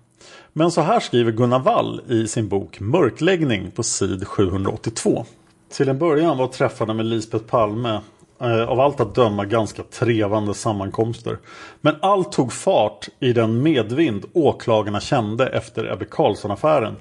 Men 0.52 0.70
så 0.70 0.80
här 0.80 1.00
skriver 1.00 1.32
Gunnar 1.32 1.58
Wall 1.58 2.00
i 2.08 2.28
sin 2.28 2.48
bok 2.48 2.80
Mörkläggning 2.80 3.70
på 3.70 3.82
sid 3.82 4.26
782. 4.26 5.24
Till 5.72 5.88
en 5.88 5.98
början 5.98 6.38
var 6.38 6.46
träffarna 6.46 6.94
med 6.94 7.06
Lisbeth 7.06 7.44
Palme 7.44 8.00
eh, 8.40 8.62
av 8.62 8.80
allt 8.80 9.00
att 9.00 9.14
döma 9.14 9.44
ganska 9.44 9.82
trevande 9.82 10.54
sammankomster. 10.54 11.38
Men 11.80 11.94
allt 12.02 12.32
tog 12.32 12.52
fart 12.52 13.08
i 13.20 13.32
den 13.32 13.62
medvind 13.62 14.24
åklagarna 14.32 15.00
kände 15.00 15.46
efter 15.46 15.92
Ebbe 15.92 16.04
Carlsson-affären. 16.04 16.96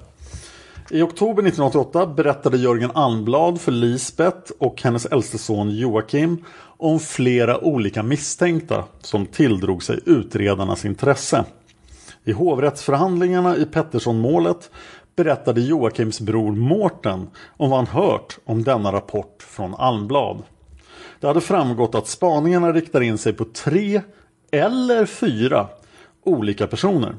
I 0.90 1.02
oktober 1.02 1.42
1988 1.42 2.06
berättade 2.06 2.58
Jörgen 2.58 2.90
Almblad 2.94 3.60
för 3.60 3.72
Lisbeth 3.72 4.52
och 4.58 4.82
hennes 4.82 5.06
äldste 5.06 5.38
son 5.38 5.70
Joakim 5.70 6.44
om 6.76 7.00
flera 7.00 7.64
olika 7.64 8.02
misstänkta 8.02 8.84
som 9.00 9.26
tilldrog 9.26 9.82
sig 9.82 10.00
utredarnas 10.06 10.84
intresse. 10.84 11.44
I 12.24 12.32
hovrättsförhandlingarna 12.32 13.56
i 13.56 13.64
Pettersson-målet 13.64 14.70
berättade 15.16 15.60
Joakims 15.60 16.20
bror 16.20 16.52
Mårten 16.52 17.28
om 17.56 17.70
vad 17.70 17.78
han 17.78 17.86
hört 17.86 18.38
om 18.44 18.64
denna 18.64 18.92
rapport 18.92 19.42
från 19.42 19.74
Almblad. 19.74 20.42
Det 21.20 21.26
hade 21.26 21.40
framgått 21.40 21.94
att 21.94 22.06
spaningarna 22.06 22.72
riktar 22.72 23.00
in 23.00 23.18
sig 23.18 23.32
på 23.32 23.44
tre 23.44 24.02
eller 24.50 25.06
fyra 25.06 25.68
olika 26.24 26.66
personer. 26.66 27.14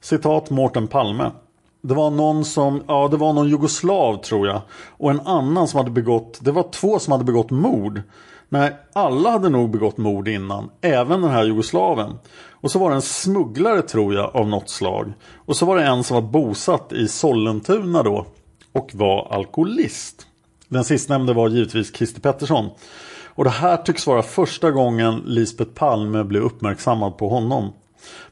Citat 0.00 0.50
Mårten 0.50 0.88
Palme. 0.88 1.30
Det 1.80 1.94
var 1.94 2.10
någon 2.10 2.44
som, 2.44 2.82
ja 2.88 3.08
det 3.08 3.16
var 3.16 3.32
någon 3.32 3.48
jugoslav 3.48 4.16
tror 4.16 4.46
jag. 4.46 4.60
Och 4.88 5.10
en 5.10 5.20
annan 5.20 5.68
som 5.68 5.78
hade 5.78 5.90
begått, 5.90 6.38
det 6.42 6.52
var 6.52 6.70
två 6.70 6.98
som 6.98 7.12
hade 7.12 7.24
begått 7.24 7.50
mord. 7.50 8.02
Nej, 8.48 8.76
alla 8.92 9.30
hade 9.30 9.48
nog 9.48 9.70
begått 9.70 9.96
mord 9.96 10.28
innan, 10.28 10.70
även 10.80 11.22
den 11.22 11.30
här 11.30 11.44
jugoslaven. 11.44 12.18
Och 12.62 12.70
så 12.70 12.78
var 12.78 12.90
det 12.90 12.96
en 12.96 13.02
smugglare 13.02 13.82
tror 13.82 14.14
jag 14.14 14.36
av 14.36 14.48
något 14.48 14.70
slag. 14.70 15.12
Och 15.36 15.56
så 15.56 15.66
var 15.66 15.76
det 15.76 15.84
en 15.84 16.04
som 16.04 16.14
var 16.14 16.22
bosatt 16.22 16.92
i 16.92 17.08
Sollentuna 17.08 18.02
då 18.02 18.26
och 18.72 18.90
var 18.94 19.32
alkoholist. 19.32 20.26
Den 20.68 20.84
sistnämnde 20.84 21.32
var 21.32 21.48
givetvis 21.48 21.96
Christer 21.96 22.20
Pettersson. 22.20 22.70
Och 23.34 23.44
det 23.44 23.50
här 23.50 23.76
tycks 23.76 24.06
vara 24.06 24.22
första 24.22 24.70
gången 24.70 25.22
Lisbeth 25.26 25.70
Palme 25.70 26.24
blev 26.24 26.42
uppmärksammad 26.42 27.18
på 27.18 27.28
honom. 27.28 27.72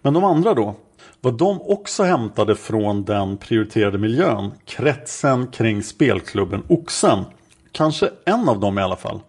Men 0.02 0.14
de 0.14 0.24
andra 0.24 0.54
då? 0.54 0.74
Var 1.20 1.32
de 1.32 1.60
också 1.60 2.02
hämtade 2.02 2.56
från 2.56 3.04
den 3.04 3.36
prioriterade 3.36 3.98
miljön? 3.98 4.52
Kretsen 4.64 5.46
kring 5.46 5.82
spelklubben 5.82 6.62
Oxen? 6.68 7.24
Kanske 7.72 8.10
en 8.24 8.48
av 8.48 8.60
dem 8.60 8.78
i 8.78 8.82
alla 8.82 8.96
fall. 8.96 9.20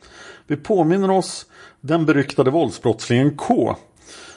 Vi 0.47 0.55
påminner 0.55 1.11
oss 1.11 1.45
den 1.81 2.05
beryktade 2.05 2.51
våldsbrottslingen 2.51 3.37
K. 3.37 3.75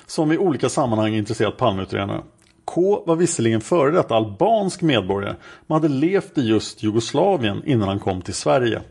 Som 0.06 0.32
i 0.32 0.38
olika 0.38 0.68
sammanhang 0.68 1.14
intresserat 1.14 1.56
Palmeutredarna. 1.56 2.22
K 2.64 3.04
var 3.06 3.16
visserligen 3.16 3.60
före 3.60 3.90
detta 3.90 4.14
albansk 4.14 4.82
medborgare 4.82 5.36
men 5.66 5.74
hade 5.74 5.88
levt 5.88 6.38
i 6.38 6.42
just 6.42 6.82
Jugoslavien 6.82 7.62
innan 7.66 7.88
han 7.88 8.00
kom 8.00 8.22
till 8.22 8.34
Sverige. 8.34 8.82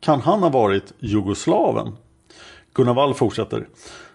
Kan 0.00 0.20
han 0.20 0.42
ha 0.42 0.48
varit 0.48 0.92
jugoslaven? 0.98 1.96
Gunnar 2.74 2.94
Wall 2.94 3.14
fortsätter. 3.14 3.68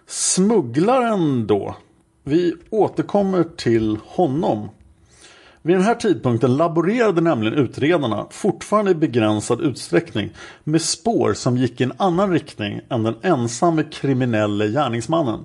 Smugglaren 0.06 1.46
då? 1.46 1.76
Vi 2.24 2.54
återkommer 2.70 3.44
till 3.56 3.98
honom. 4.04 4.68
Vid 5.62 5.76
den 5.76 5.84
här 5.84 5.94
tidpunkten 5.94 6.56
laborerade 6.56 7.20
nämligen 7.20 7.54
utredarna 7.58 8.26
fortfarande 8.30 8.90
i 8.90 8.94
begränsad 8.94 9.60
utsträckning 9.60 10.30
med 10.64 10.82
spår 10.82 11.34
som 11.34 11.56
gick 11.56 11.80
i 11.80 11.84
en 11.84 11.92
annan 11.96 12.32
riktning 12.32 12.80
än 12.88 13.02
den 13.02 13.14
ensamme 13.22 13.82
kriminelle 13.82 14.68
gärningsmannen. 14.68 15.44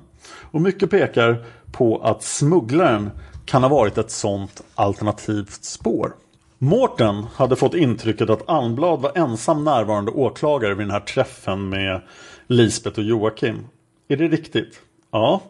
Och 0.54 0.62
mycket 0.62 0.90
pekar 0.90 1.46
på 1.72 1.98
att 1.98 2.24
smugglaren 2.24 3.10
kan 3.46 3.64
ha 3.64 3.70
varit 3.70 3.98
ett 3.98 4.12
sådant 4.12 4.64
alternativt 4.76 5.64
spår. 5.64 6.14
Mårten 6.58 7.26
hade 7.36 7.56
fått 7.56 7.74
intrycket 7.74 8.30
att 8.30 8.50
Almblad 8.50 9.02
var 9.02 9.12
ensam 9.16 9.64
närvarande 9.64 10.12
åklagare 10.12 10.74
vid 10.74 10.88
den 10.88 10.92
här 10.92 11.00
träffen 11.00 11.70
med 11.70 12.02
Lisbeth 12.48 13.00
och 13.00 13.06
Joakim. 13.06 13.68
Är 14.08 14.18
det 14.18 14.28
riktigt? 14.28 14.80
Ja. 15.12 15.42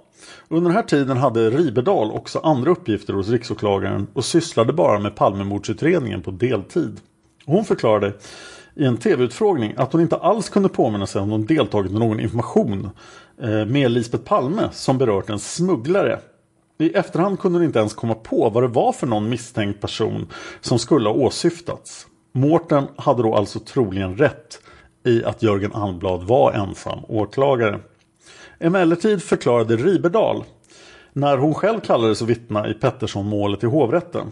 Under 0.48 0.70
den 0.70 0.76
här 0.76 0.84
tiden 0.84 1.18
hade 1.18 1.50
Ribedal 1.50 2.12
också 2.12 2.40
andra 2.40 2.72
uppgifter 2.72 3.14
hos 3.14 3.30
riksåklagaren 3.30 4.08
och 4.14 4.26
sysslade 4.26 4.74
bara 4.74 5.00
med 5.00 5.16
Palmemordsutredningen 5.16 6.22
på 6.22 6.32
deltid. 6.32 7.00
Hon 7.46 7.66
förklarade 7.66 8.14
i 8.76 8.86
en 8.86 8.98
tv-utfrågning 8.98 9.74
att 9.78 9.92
hon 9.92 10.02
inte 10.02 10.16
alls 10.16 10.50
kunde 10.50 10.70
påminna 10.70 11.08
sig 11.08 11.22
om 11.22 11.30
hon 11.30 11.46
deltagit 11.46 11.92
med 11.92 12.02
någon 12.02 12.20
information 12.20 12.90
eh, 13.42 13.66
med 13.66 13.92
Lisbeth 13.92 14.24
Palme 14.24 14.70
som 14.72 14.98
berört 14.98 15.30
en 15.30 15.40
smugglare. 15.40 16.20
I 16.80 16.94
efterhand 16.94 17.40
kunde 17.40 17.60
hon 17.60 17.66
inte 17.66 17.80
ens 17.80 17.94
komma 17.94 18.16
på 18.16 18.50
vad 18.50 18.64
det 18.64 18.68
var 18.68 18.92
för 18.92 19.08
någon 19.08 19.30
misstänkt 19.30 19.82
person 19.82 20.28
som 20.62 20.80
skulle 20.80 21.10
ha 21.10 21.16
åsyftats. 21.16 22.08
Mårten 22.32 22.88
hade 22.98 23.24
då 23.24 23.36
alltså 23.36 23.60
troligen 23.60 24.18
rätt 24.18 24.60
i 25.06 25.24
att 25.24 25.44
Jörgen 25.44 25.74
Almblad 25.74 26.24
var 26.24 26.52
ensam 26.52 27.00
åklagare. 27.08 27.80
Emellertid 28.60 29.24
förklarade 29.24 29.76
Riberdal, 29.76 30.44
när 31.14 31.38
hon 31.38 31.54
själv 31.54 31.80
kallades 31.80 32.22
att 32.22 32.28
vittna 32.28 32.68
i 32.68 32.74
Pettersson-målet 32.74 33.64
i 33.64 33.68
hovrätten, 33.68 34.32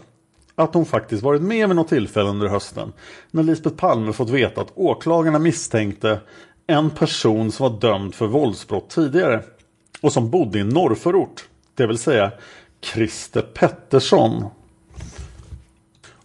att 0.54 0.74
hon 0.74 0.86
faktiskt 0.86 1.22
varit 1.22 1.42
med 1.42 1.68
vid 1.68 1.76
något 1.76 1.88
tillfälle 1.88 2.30
under 2.30 2.48
hösten 2.48 2.92
när 3.30 3.42
Lisbeth 3.42 3.76
Palme 3.76 4.12
fått 4.12 4.30
veta 4.30 4.60
att 4.60 4.72
åklagarna 4.74 5.38
misstänkte 5.38 6.20
en 6.66 6.90
person 6.90 7.52
som 7.52 7.70
var 7.70 7.80
dömd 7.80 8.14
för 8.14 8.26
våldsbrott 8.26 8.90
tidigare 8.90 9.42
och 10.00 10.12
som 10.12 10.30
bodde 10.30 10.58
i 10.58 10.64
norrförort, 10.64 11.44
det 11.74 11.86
vill 11.86 11.98
säga 11.98 12.32
Christer 12.80 13.42
Pettersson. 13.42 14.44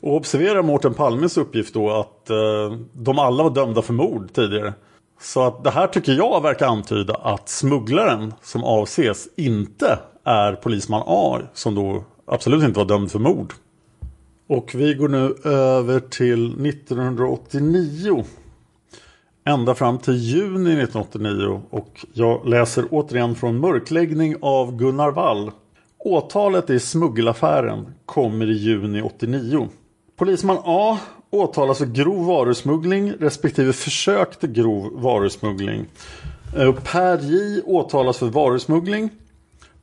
Och 0.02 0.16
observera 0.16 0.62
Mårten 0.62 0.94
Palmes 0.94 1.38
uppgift 1.38 1.74
då 1.74 1.92
att 1.92 2.30
eh, 2.30 2.80
de 2.94 3.20
alla 3.20 3.44
var 3.44 3.50
dömda 3.50 3.82
för 3.82 3.94
mord 3.94 4.34
tidigare. 4.34 4.74
Så 5.22 5.42
att 5.42 5.64
det 5.64 5.72
här 5.72 5.88
tycker 5.88 6.12
jag 6.14 6.42
verkar 6.42 6.68
antyda 6.68 7.16
att 7.16 7.50
smugglaren 7.50 8.34
som 8.42 8.64
avses 8.64 9.28
inte 9.36 10.00
är 10.24 10.54
polisman 10.54 11.04
A 11.06 11.40
som 11.54 11.76
då 11.76 12.04
absolut 12.26 12.64
inte 12.64 12.80
var 12.80 12.86
dömd 12.86 13.12
för 13.12 13.20
mord. 13.20 13.54
Och 14.48 14.76
vi 14.76 14.94
går 14.94 15.08
nu 15.08 15.36
över 15.44 16.00
till 16.00 16.66
1989. 16.68 18.26
Ända 19.46 19.76
fram 19.76 19.98
till 19.98 20.16
juni 20.16 20.72
1989 20.72 21.62
och 21.70 22.06
jag 22.14 22.48
läser 22.48 22.86
återigen 22.92 23.36
från 23.36 23.60
Mörkläggning 23.60 24.36
av 24.42 24.78
Gunnar 24.78 25.12
Wall. 25.12 25.52
Åtalet 26.00 26.70
i 26.70 26.80
smuggelaffären 26.80 27.86
kommer 28.06 28.50
i 28.50 28.54
juni 28.54 29.02
89. 29.02 29.68
Polisman 30.18 30.58
A 30.64 31.00
åtalas 31.30 31.78
för 31.78 31.86
grov 31.86 32.26
varusmuggling 32.26 33.12
respektive 33.12 33.74
försök 33.74 34.40
till 34.40 34.52
grov 34.52 35.02
varusmuggling. 35.02 35.86
Eh, 36.58 36.74
per 36.74 37.18
J 37.18 37.62
åtalas 37.66 38.18
för 38.18 38.28
varusmuggling. 38.28 39.10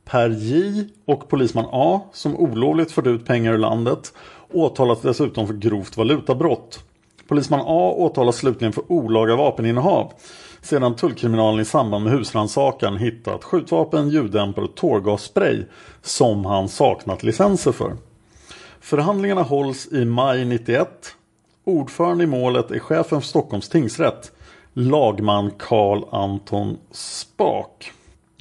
Per 0.05 0.29
J 0.29 0.83
och 1.05 1.29
polisman 1.29 1.65
A 1.71 2.01
som 2.13 2.37
olovligt 2.37 2.91
fört 2.91 3.07
ut 3.07 3.25
pengar 3.25 3.53
ur 3.53 3.57
landet 3.57 4.13
åtalas 4.53 5.01
dessutom 5.01 5.47
för 5.47 5.53
grovt 5.53 5.97
valutabrott. 5.97 6.79
Polisman 7.27 7.61
A 7.65 7.93
åtalas 7.97 8.35
slutligen 8.35 8.73
för 8.73 8.91
olaga 8.91 9.35
vapeninnehav 9.35 10.13
sedan 10.61 10.95
tullkriminalen 10.95 11.59
i 11.59 11.65
samband 11.65 12.03
med 12.03 12.13
husrannsakan 12.13 12.97
hittat 12.97 13.43
skjutvapen, 13.43 14.09
ljuddämpare 14.09 14.65
och 14.65 14.75
tårgasspray 14.75 15.63
som 16.01 16.45
han 16.45 16.69
saknat 16.69 17.23
licenser 17.23 17.71
för. 17.71 17.97
Förhandlingarna 18.79 19.41
hålls 19.41 19.87
i 19.91 20.05
maj 20.05 20.45
91. 20.45 20.87
Ordförande 21.63 22.23
i 22.23 22.27
målet 22.27 22.71
är 22.71 22.79
chefen 22.79 23.21
för 23.21 23.27
Stockholms 23.27 23.69
tingsrätt, 23.69 24.31
lagman 24.73 25.51
Karl 25.57 26.03
Anton 26.11 26.77
Spak. 26.91 27.91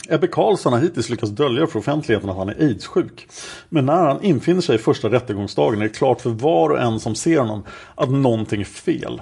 Ebbe 0.08 0.26
Karlsson 0.26 0.72
har 0.72 0.80
hittills 0.80 1.08
lyckats 1.08 1.32
dölja 1.32 1.66
för 1.66 1.78
offentligheten 1.78 2.30
att 2.30 2.36
han 2.36 2.48
är 2.48 2.54
aidssjuk. 2.54 3.28
Men 3.68 3.86
när 3.86 4.06
han 4.06 4.22
infinner 4.22 4.60
sig 4.60 4.78
första 4.78 5.10
rättegångsdagen 5.10 5.80
är 5.80 5.84
det 5.84 5.94
klart 5.94 6.20
för 6.20 6.30
var 6.30 6.70
och 6.70 6.80
en 6.80 7.00
som 7.00 7.14
ser 7.14 7.38
honom 7.38 7.64
att 7.94 8.10
någonting 8.10 8.60
är 8.60 8.64
fel. 8.64 9.20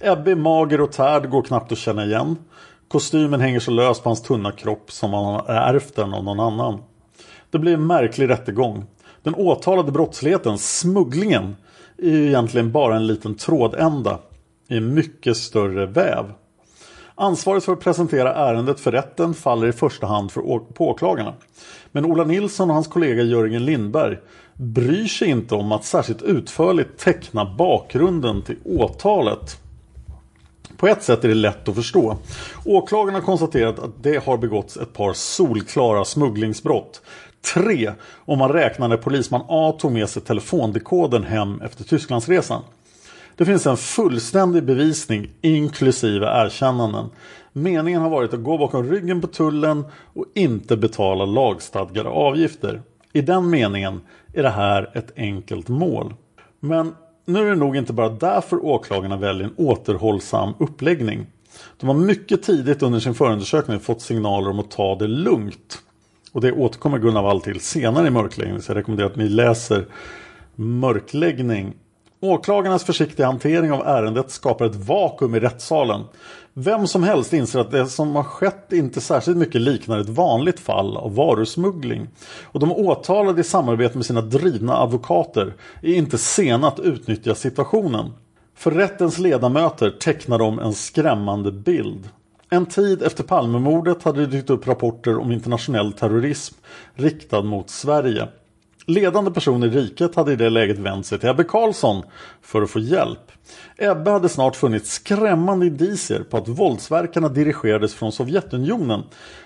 Ebbe 0.00 0.30
är 0.30 0.36
mager 0.36 0.80
och 0.80 0.92
tärd, 0.92 1.30
går 1.30 1.42
knappt 1.42 1.72
att 1.72 1.78
känna 1.78 2.04
igen. 2.04 2.36
Kostymen 2.88 3.40
hänger 3.40 3.60
så 3.60 3.70
löst 3.70 4.02
på 4.02 4.08
hans 4.08 4.22
tunna 4.22 4.52
kropp 4.52 4.92
som 4.92 5.12
han 5.12 5.24
har 5.24 5.44
ärvt 5.48 5.96
den 5.96 6.14
av 6.14 6.24
någon 6.24 6.40
annan. 6.40 6.78
Det 7.50 7.58
blir 7.58 7.74
en 7.74 7.86
märklig 7.86 8.28
rättegång. 8.28 8.84
Den 9.22 9.34
åtalade 9.34 9.92
brottsligheten, 9.92 10.58
smugglingen, 10.58 11.56
är 11.98 12.10
ju 12.10 12.26
egentligen 12.26 12.72
bara 12.72 12.96
en 12.96 13.06
liten 13.06 13.34
trådända 13.34 14.18
i 14.68 14.76
en 14.76 14.94
mycket 14.94 15.36
större 15.36 15.86
väv. 15.86 16.24
Ansvaret 17.16 17.64
för 17.64 17.72
att 17.72 17.80
presentera 17.80 18.34
ärendet 18.34 18.80
för 18.80 18.92
rätten 18.92 19.34
faller 19.34 19.66
i 19.66 19.72
första 19.72 20.06
hand 20.06 20.32
för 20.32 20.40
på 20.72 20.88
åklagarna. 20.88 21.34
Men 21.92 22.04
Ola 22.04 22.24
Nilsson 22.24 22.70
och 22.70 22.74
hans 22.74 22.88
kollega 22.88 23.22
Jörgen 23.22 23.64
Lindberg 23.64 24.18
bryr 24.54 25.06
sig 25.06 25.28
inte 25.28 25.54
om 25.54 25.72
att 25.72 25.84
särskilt 25.84 26.22
utförligt 26.22 26.98
teckna 26.98 27.54
bakgrunden 27.58 28.42
till 28.42 28.56
åtalet. 28.64 29.60
På 30.76 30.88
ett 30.88 31.02
sätt 31.02 31.24
är 31.24 31.28
det 31.28 31.34
lätt 31.34 31.68
att 31.68 31.74
förstå. 31.74 32.16
Åklagarna 32.64 33.18
har 33.18 33.24
konstaterat 33.24 33.78
att 33.78 34.02
det 34.02 34.24
har 34.24 34.36
begåtts 34.36 34.76
ett 34.76 34.92
par 34.92 35.12
solklara 35.12 36.04
smugglingsbrott. 36.04 37.02
Tre 37.54 37.92
om 38.24 38.38
man 38.38 38.52
räknar 38.52 38.88
när 38.88 38.96
polisman 38.96 39.44
A 39.48 39.76
tog 39.78 39.92
med 39.92 40.08
sig 40.08 40.22
telefondekoden 40.22 41.24
hem 41.24 41.60
efter 41.60 41.84
Tysklandsresan. 41.84 42.62
Det 43.36 43.44
finns 43.44 43.66
en 43.66 43.76
fullständig 43.76 44.64
bevisning 44.64 45.30
inklusive 45.40 46.26
erkännanden. 46.26 47.10
Meningen 47.52 48.02
har 48.02 48.10
varit 48.10 48.34
att 48.34 48.42
gå 48.42 48.58
bakom 48.58 48.90
ryggen 48.90 49.20
på 49.20 49.26
tullen 49.26 49.84
och 50.12 50.26
inte 50.34 50.76
betala 50.76 51.24
lagstadgade 51.24 52.08
avgifter. 52.08 52.82
I 53.12 53.20
den 53.20 53.50
meningen 53.50 54.00
är 54.32 54.42
det 54.42 54.50
här 54.50 54.90
ett 54.94 55.12
enkelt 55.16 55.68
mål. 55.68 56.14
Men 56.60 56.94
nu 57.24 57.38
är 57.38 57.50
det 57.50 57.56
nog 57.56 57.76
inte 57.76 57.92
bara 57.92 58.08
därför 58.08 58.64
åklagarna 58.64 59.16
väljer 59.16 59.44
en 59.44 59.54
återhållsam 59.56 60.54
uppläggning. 60.58 61.26
De 61.80 61.86
har 61.86 61.94
mycket 61.94 62.42
tidigt 62.42 62.82
under 62.82 63.00
sin 63.00 63.14
förundersökning 63.14 63.80
fått 63.80 64.02
signaler 64.02 64.50
om 64.50 64.58
att 64.58 64.70
ta 64.70 64.94
det 64.94 65.06
lugnt. 65.06 65.78
Och 66.32 66.40
det 66.40 66.52
återkommer 66.52 66.98
Gunnar 66.98 67.22
Wall 67.22 67.40
till 67.40 67.60
senare 67.60 68.06
i 68.06 68.10
mörkläggning. 68.10 68.62
Så 68.62 68.70
jag 68.70 68.76
rekommenderar 68.76 69.10
att 69.10 69.16
ni 69.16 69.28
läser 69.28 69.86
Mörkläggning 70.56 71.74
Åklagarnas 72.24 72.84
försiktiga 72.84 73.26
hantering 73.26 73.72
av 73.72 73.86
ärendet 73.86 74.30
skapar 74.30 74.66
ett 74.66 74.74
vakuum 74.76 75.34
i 75.34 75.40
rättssalen. 75.40 76.04
Vem 76.54 76.86
som 76.86 77.02
helst 77.02 77.32
inser 77.32 77.58
att 77.58 77.70
det 77.70 77.86
som 77.86 78.16
har 78.16 78.22
skett 78.22 78.72
inte 78.72 79.00
särskilt 79.00 79.36
mycket 79.36 79.60
liknar 79.60 79.98
ett 79.98 80.08
vanligt 80.08 80.60
fall 80.60 80.96
av 80.96 81.14
varusmuggling. 81.14 82.08
Och 82.42 82.60
de 82.60 82.72
åtalade 82.72 83.40
i 83.40 83.44
samarbete 83.44 83.96
med 83.96 84.06
sina 84.06 84.20
drivna 84.20 84.76
advokater 84.76 85.54
är 85.82 85.94
inte 85.94 86.18
sena 86.18 86.68
att 86.68 86.80
utnyttja 86.80 87.34
situationen. 87.34 88.12
För 88.56 88.70
rättens 88.70 89.18
ledamöter 89.18 89.90
tecknar 89.90 90.38
de 90.38 90.58
en 90.58 90.74
skrämmande 90.74 91.52
bild. 91.52 92.08
En 92.50 92.66
tid 92.66 93.02
efter 93.02 93.24
Palmemordet 93.24 94.02
hade 94.02 94.20
det 94.20 94.26
dykt 94.26 94.50
upp 94.50 94.66
rapporter 94.66 95.18
om 95.18 95.32
internationell 95.32 95.92
terrorism 95.92 96.54
riktad 96.94 97.42
mot 97.42 97.70
Sverige. 97.70 98.28
Ledande 98.86 99.30
personer 99.30 99.66
i 99.66 99.70
riket 99.70 100.14
hade 100.14 100.32
i 100.32 100.36
det 100.36 100.50
läget 100.50 100.78
vänt 100.78 101.06
sig 101.06 101.18
till 101.18 101.28
Ebbe 101.28 101.44
Carlsson 101.44 102.02
för 102.42 102.62
att 102.62 102.70
få 102.70 102.78
hjälp. 102.78 103.32
Ebbe 103.76 104.10
hade 104.10 104.28
snart 104.28 104.56
funnit 104.56 104.86
skrämmande 104.86 105.66
indicier 105.66 106.22
på 106.22 106.36
att 106.36 106.48
våldsverkarna 106.48 107.28
dirigerades 107.28 107.94
från 107.94 108.12
Sovjetunionen 108.12 109.02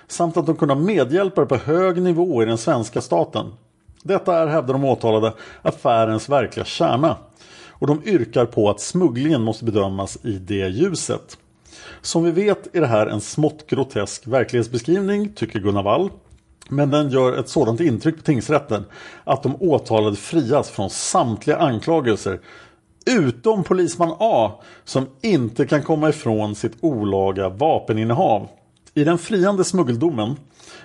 samt 0.07 0.37
att 0.37 0.45
de 0.45 0.55
kunde 0.55 0.73
ha 0.73 0.81
medhjälpare 0.81 1.45
på 1.45 1.55
hög 1.55 2.01
nivå 2.01 2.43
i 2.43 2.45
den 2.45 2.57
svenska 2.57 3.01
staten. 3.01 3.45
Detta 4.03 4.37
är, 4.37 4.47
hävdar 4.47 4.73
de 4.73 4.85
åtalade, 4.85 5.33
affärens 5.61 6.29
verkliga 6.29 6.65
kärna. 6.65 7.17
Och 7.69 7.87
de 7.87 8.01
yrkar 8.05 8.45
på 8.45 8.69
att 8.69 8.79
smugglingen 8.79 9.41
måste 9.41 9.65
bedömas 9.65 10.17
i 10.23 10.31
det 10.31 10.67
ljuset. 10.67 11.37
Som 12.01 12.23
vi 12.23 12.31
vet 12.31 12.75
är 12.75 12.81
det 12.81 12.87
här 12.87 13.07
en 13.07 13.21
smått 13.21 13.67
grotesk 13.67 14.27
verklighetsbeskrivning, 14.27 15.33
tycker 15.33 15.59
Gunnar 15.59 15.83
Wall. 15.83 16.09
Men 16.69 16.89
den 16.89 17.09
gör 17.09 17.37
ett 17.37 17.49
sådant 17.49 17.79
intryck 17.79 18.17
på 18.17 18.21
tingsrätten 18.21 18.85
att 19.23 19.43
de 19.43 19.55
åtalade 19.59 20.15
frias 20.15 20.69
från 20.69 20.89
samtliga 20.89 21.57
anklagelser 21.57 22.39
utom 23.05 23.63
polisman 23.63 24.15
A 24.19 24.51
som 24.83 25.07
inte 25.21 25.65
kan 25.65 25.83
komma 25.83 26.09
ifrån 26.09 26.55
sitt 26.55 26.77
olaga 26.81 27.49
vapeninnehav. 27.49 28.47
I 28.93 29.03
den 29.03 29.17
friande 29.17 29.63
smuggeldomen 29.63 30.35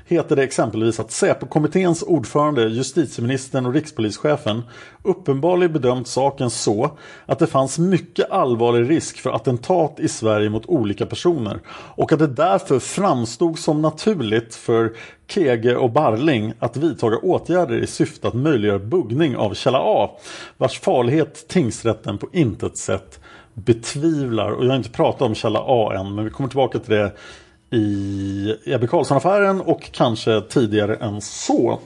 heter 0.06 0.36
det 0.36 0.42
exempelvis 0.42 1.00
att 1.00 1.10
Säpo-kommitténs 1.10 2.02
ordförande, 2.02 2.68
justitieministern 2.68 3.66
och 3.66 3.74
rikspolischefen 3.74 4.62
uppenbarligen 5.02 5.72
bedömt 5.72 6.08
saken 6.08 6.50
så 6.50 6.98
att 7.26 7.38
det 7.38 7.46
fanns 7.46 7.78
mycket 7.78 8.30
allvarlig 8.30 8.90
risk 8.90 9.20
för 9.20 9.30
attentat 9.30 10.00
i 10.00 10.08
Sverige 10.08 10.50
mot 10.50 10.66
olika 10.66 11.06
personer 11.06 11.60
och 11.68 12.12
att 12.12 12.18
det 12.18 12.26
därför 12.26 12.78
framstod 12.78 13.58
som 13.58 13.82
naturligt 13.82 14.54
för 14.54 14.92
Kege 15.28 15.76
och 15.76 15.90
Barling 15.90 16.52
att 16.58 16.76
vidtaga 16.76 17.16
åtgärder 17.16 17.78
i 17.78 17.86
syfte 17.86 18.28
att 18.28 18.34
möjliggöra 18.34 18.78
buggning 18.78 19.36
av 19.36 19.54
källa 19.54 19.78
A 19.82 20.10
vars 20.56 20.80
farlighet 20.80 21.48
tingsrätten 21.48 22.18
på 22.18 22.28
intet 22.32 22.76
sätt 22.78 23.20
betvivlar. 23.54 24.50
Och 24.50 24.64
jag 24.64 24.70
har 24.70 24.76
inte 24.76 24.90
pratat 24.90 25.22
om 25.22 25.34
källa 25.34 25.60
A 25.66 25.94
än 25.94 26.14
men 26.14 26.24
vi 26.24 26.30
kommer 26.30 26.48
tillbaka 26.48 26.78
till 26.78 26.94
det 26.94 27.12
i 27.74 28.56
Ebbe 28.64 28.86
Carlsson-affären 28.86 29.60
och 29.60 29.92
kanske 29.92 30.40
tidigare 30.40 30.96
än 30.96 31.20
så. 31.20 31.80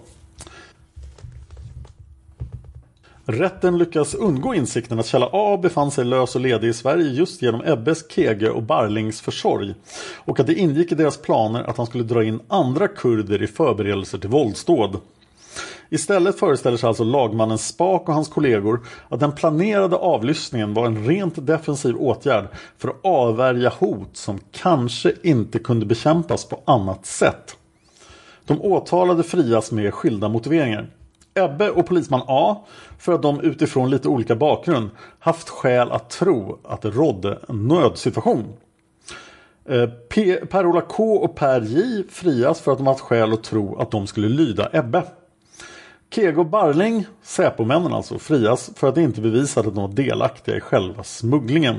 Rätten 3.31 3.79
lyckas 3.79 4.15
undgå 4.15 4.55
insikten 4.55 4.99
att 4.99 5.07
källa 5.07 5.29
A 5.33 5.59
befann 5.63 5.91
sig 5.91 6.05
lös 6.05 6.35
och 6.35 6.41
ledig 6.41 6.69
i 6.69 6.73
Sverige 6.73 7.11
just 7.11 7.43
genom 7.43 7.63
Ebbes, 7.65 8.11
Kege 8.11 8.51
och 8.51 8.63
Barlings 8.63 9.21
försorg. 9.21 9.75
Och 10.17 10.41
att 10.41 10.47
det 10.47 10.55
ingick 10.55 10.93
i 10.93 10.95
deras 10.95 11.17
planer 11.17 11.63
att 11.63 11.77
han 11.77 11.87
skulle 11.87 12.05
dra 12.05 12.25
in 12.25 12.41
andra 12.49 12.89
kurder 12.89 13.43
i 13.43 13.47
förberedelser 13.47 14.19
till 14.19 14.31
våldsdåd. 14.31 15.01
Istället 15.91 16.39
föreställer 16.39 16.77
sig 16.77 16.89
alltså 16.89 17.05
lagmannen 17.05 17.59
Spak 17.59 18.09
och 18.09 18.15
hans 18.15 18.29
kollegor 18.29 18.87
att 19.09 19.21
den 19.21 19.33
planerade 19.33 19.97
avlyssningen 19.97 20.75
var 20.75 20.87
en 20.87 21.05
rent 21.07 21.47
defensiv 21.47 21.97
åtgärd 21.97 22.49
för 22.79 22.89
att 22.89 23.01
avvärja 23.05 23.73
hot 23.79 24.17
som 24.17 24.41
kanske 24.53 25.13
inte 25.23 25.59
kunde 25.59 25.87
bekämpas 25.87 26.45
på 26.45 26.63
annat 26.65 27.07
sätt. 27.07 27.57
De 28.45 28.63
åtalade 28.63 29.23
frias 29.23 29.73
med 29.73 29.95
skilda 29.95 30.29
motiveringar. 30.29 30.91
Ebbe 31.35 31.71
och 31.71 31.87
polisman 31.87 32.23
A 32.27 32.67
för 32.99 33.13
att 33.13 33.23
de 33.23 33.41
utifrån 33.41 33.91
lite 33.91 34.09
olika 34.09 34.37
bakgrund 34.37 34.91
haft 35.19 35.49
skäl 35.49 35.91
att 35.91 36.11
tro 36.11 36.59
att 36.65 36.83
det 36.83 36.91
rådde 36.91 37.39
en 37.49 37.69
nödsituation. 37.69 38.57
Eh, 39.69 39.89
Per-Ola 40.47 40.81
K 40.81 41.15
och 41.15 41.37
Per 41.37 41.61
J 41.61 42.05
frias 42.11 42.61
för 42.61 42.73
att 42.73 42.79
de 42.79 42.87
haft 42.87 43.01
skäl 43.01 43.33
att 43.33 43.45
tro 43.45 43.79
att 43.79 43.91
de 43.91 44.07
skulle 44.07 44.29
lyda 44.29 44.71
Ebbe. 44.73 45.03
Kego 46.11 46.45
Barling, 46.45 47.07
Säpomännen 47.23 47.93
alltså, 47.93 48.19
frias 48.19 48.71
för 48.77 48.89
att 48.89 48.95
de 48.95 49.01
inte 49.01 49.21
bevisade 49.21 49.69
att 49.69 49.75
de 49.75 49.81
var 49.81 49.93
delaktiga 49.93 50.57
i 50.57 50.61
själva 50.61 51.05
smugglingen. 51.05 51.77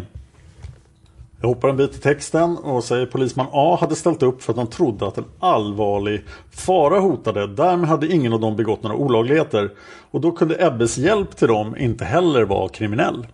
Jag 1.42 1.48
hoppar 1.48 1.70
en 1.70 1.78
bit 1.78 1.96
i 1.96 2.00
texten 2.00 2.58
och 2.58 2.84
säger 2.84 3.06
polisman 3.06 3.48
A 3.52 3.78
hade 3.82 3.96
ställt 3.96 4.24
upp 4.24 4.44
för 4.44 4.52
att 4.52 4.58
de 4.58 4.68
trodde 4.68 5.08
att 5.08 5.18
en 5.18 5.26
allvarlig 5.40 6.24
fara 6.52 7.00
hotade. 7.00 7.48
Därmed 7.48 7.90
hade 7.90 8.08
ingen 8.08 8.34
av 8.34 8.40
dem 8.40 8.56
begått 8.56 8.84
några 8.84 8.96
olagligheter. 8.96 9.72
Och 10.12 10.22
då 10.22 10.32
kunde 10.32 10.66
Ebbes 10.66 10.98
hjälp 10.98 11.36
till 11.36 11.48
dem 11.48 11.78
inte 11.78 12.06
heller 12.06 12.44
vara 12.44 12.70
kriminell. 12.70 13.28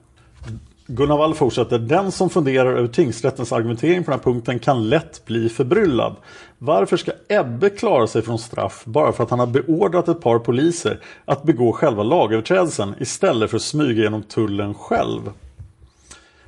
Gunnar 0.88 1.18
Wall 1.18 1.34
fortsätter. 1.34 1.80
Den 1.80 2.12
som 2.12 2.30
funderar 2.30 2.76
över 2.76 2.88
tingsrättens 2.88 3.52
argumentering 3.52 4.04
på 4.04 4.12
den 4.12 4.20
här 4.20 4.24
punkten 4.24 4.60
kan 4.60 4.90
lätt 4.90 5.26
bli 5.26 5.50
förbryllad. 5.50 6.16
Varför 6.58 6.98
ska 6.98 7.12
Ebbe 7.30 7.70
klara 7.70 8.08
sig 8.08 8.22
från 8.22 8.40
straff 8.40 8.86
bara 8.86 9.12
för 9.12 9.24
att 9.24 9.30
han 9.30 9.40
har 9.40 9.48
beordrat 9.48 10.08
ett 10.08 10.22
par 10.22 10.40
poliser 10.40 11.00
att 11.26 11.44
begå 11.44 11.72
själva 11.72 12.04
lagöverträdelsen 12.04 12.96
istället 13.00 13.50
för 13.50 13.58
att 13.58 13.64
smyga 13.64 14.04
genom 14.04 14.24
tullen 14.24 14.74
själv? 14.74 15.22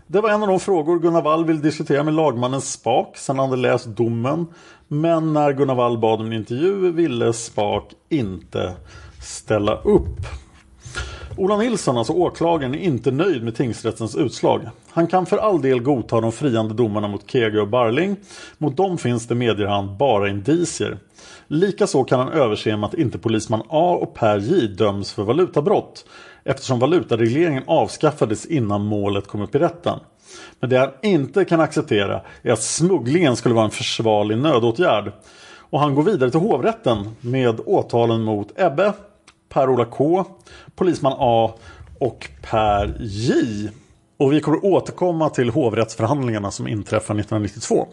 Det 0.08 0.22
var 0.22 0.30
en 0.30 0.42
av 0.42 0.48
de 0.48 0.60
frågor 0.60 1.00
Gunnar 1.00 1.22
Wall 1.22 1.46
ville 1.46 1.60
diskutera 1.60 2.04
med 2.04 2.14
lagmannen 2.14 2.62
Spak 2.62 3.18
sedan 3.18 3.40
han 3.40 3.50
hade 3.50 3.62
läst 3.62 3.86
domen. 3.86 4.48
Men 4.88 5.34
när 5.34 5.54
Gunnar 5.54 5.76
Wall 5.76 5.98
bad 5.98 6.20
om 6.20 6.26
en 6.26 6.34
intervju 6.34 6.92
ville 6.92 7.34
Spak 7.34 7.94
inte 8.10 8.74
ställa 9.22 9.76
upp. 9.82 10.18
Ola 11.40 11.58
Nilsson, 11.58 11.98
alltså 11.98 12.14
åklagaren, 12.14 12.76
är 12.76 12.80
inte 12.80 13.12
nöjd 13.12 13.44
med 13.44 13.56
tingsrättens 13.56 14.16
utslag. 14.16 14.70
Han 14.90 15.08
kan 15.08 15.26
för 15.26 15.38
all 15.38 15.62
del 15.62 15.82
godta 15.82 16.22
de 16.22 16.32
friande 16.32 16.74
domarna 16.74 17.08
mot 17.08 17.32
Kege 17.32 17.62
och 17.62 17.68
Barling. 17.68 18.16
Mot 18.58 18.78
dem 18.78 18.98
finns 18.98 19.28
det, 19.28 19.36
medger 19.36 19.66
han, 19.66 19.98
bara 19.98 20.30
indicier. 20.30 20.98
Likaså 21.48 22.04
kan 22.04 22.20
han 22.20 22.30
överse 22.30 22.78
med 22.78 22.88
att 22.88 22.94
inte 22.94 23.18
polisman 23.18 23.62
A 23.70 23.98
och 24.02 24.14
Per 24.14 24.38
J 24.40 24.68
döms 24.68 25.14
för 25.14 25.24
valutabrott 25.24 26.06
eftersom 26.44 26.80
valutaregleringen 26.80 27.64
avskaffades 27.68 28.46
innan 28.46 28.86
målet 28.86 29.28
kom 29.28 29.42
upp 29.42 29.56
i 29.56 29.60
rätten. 29.60 30.00
Men 30.60 30.70
det 30.70 30.78
han 30.78 30.92
inte 31.02 31.46
kan 31.46 31.60
acceptera 31.60 32.22
är 32.42 32.52
att 32.52 32.64
smugglingen 32.64 33.36
skulle 33.36 33.56
vara 33.56 33.66
en 33.66 33.72
försvarlig 33.72 34.38
nödåtgärd. 34.38 35.12
Och 35.70 35.80
han 35.80 35.96
går 35.96 36.04
vidare 36.04 36.32
till 36.32 36.40
hovrätten 36.40 37.10
med 37.22 37.60
åtalen 37.66 38.24
mot 38.24 38.60
Ebbe, 38.60 38.94
Per-Ola 39.50 39.86
K, 39.86 40.26
Polisman 40.76 41.14
A 41.18 41.54
och 42.00 42.30
Per 42.42 42.98
J. 43.00 43.34
Och 44.18 44.34
vi 44.34 44.42
kommer 44.42 44.66
återkomma 44.66 45.30
till 45.30 45.50
hovrättsförhandlingarna 45.50 46.52
som 46.52 46.68
inträffar 46.68 47.16
1992. 47.16 47.88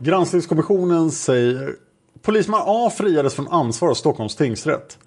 Granskningskommissionen 0.00 1.10
säger 1.10 1.76
Polisman 2.22 2.62
A 2.64 2.90
friades 2.90 3.34
från 3.34 3.48
ansvar 3.48 3.90
av 3.90 3.94
Stockholms 3.94 4.36
tingsrätt. 4.36 4.98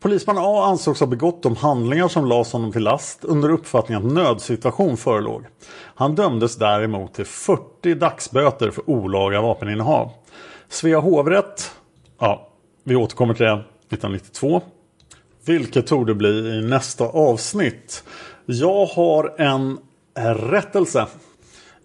Polisman 0.00 0.38
A 0.38 0.64
ansågs 0.64 1.00
ha 1.00 1.06
begått 1.06 1.42
de 1.42 1.56
handlingar 1.56 2.08
som 2.08 2.26
lades 2.26 2.52
honom 2.52 2.72
till 2.72 2.82
last 2.82 3.24
under 3.24 3.50
uppfattning 3.50 3.98
att 3.98 4.04
nödsituation 4.04 4.96
förelåg. 4.96 5.44
Han 5.94 6.14
dömdes 6.14 6.56
däremot 6.56 7.14
till 7.14 7.26
40 7.26 7.94
dagsböter 7.94 8.70
för 8.70 8.90
olaga 8.90 9.40
vapeninnehav. 9.40 10.10
Svea 10.68 11.00
hovrätt, 11.00 11.70
ja, 12.18 12.48
vi 12.84 12.96
återkommer 12.96 13.34
till 13.34 13.46
det 13.46 13.52
1992. 13.52 14.62
Vilket 15.44 15.86
tog 15.86 16.06
det 16.06 16.14
bli 16.14 16.28
i 16.28 16.62
nästa 16.62 17.04
avsnitt. 17.04 18.04
Jag 18.46 18.86
har 18.86 19.34
en 19.38 19.78
rättelse. 20.34 21.06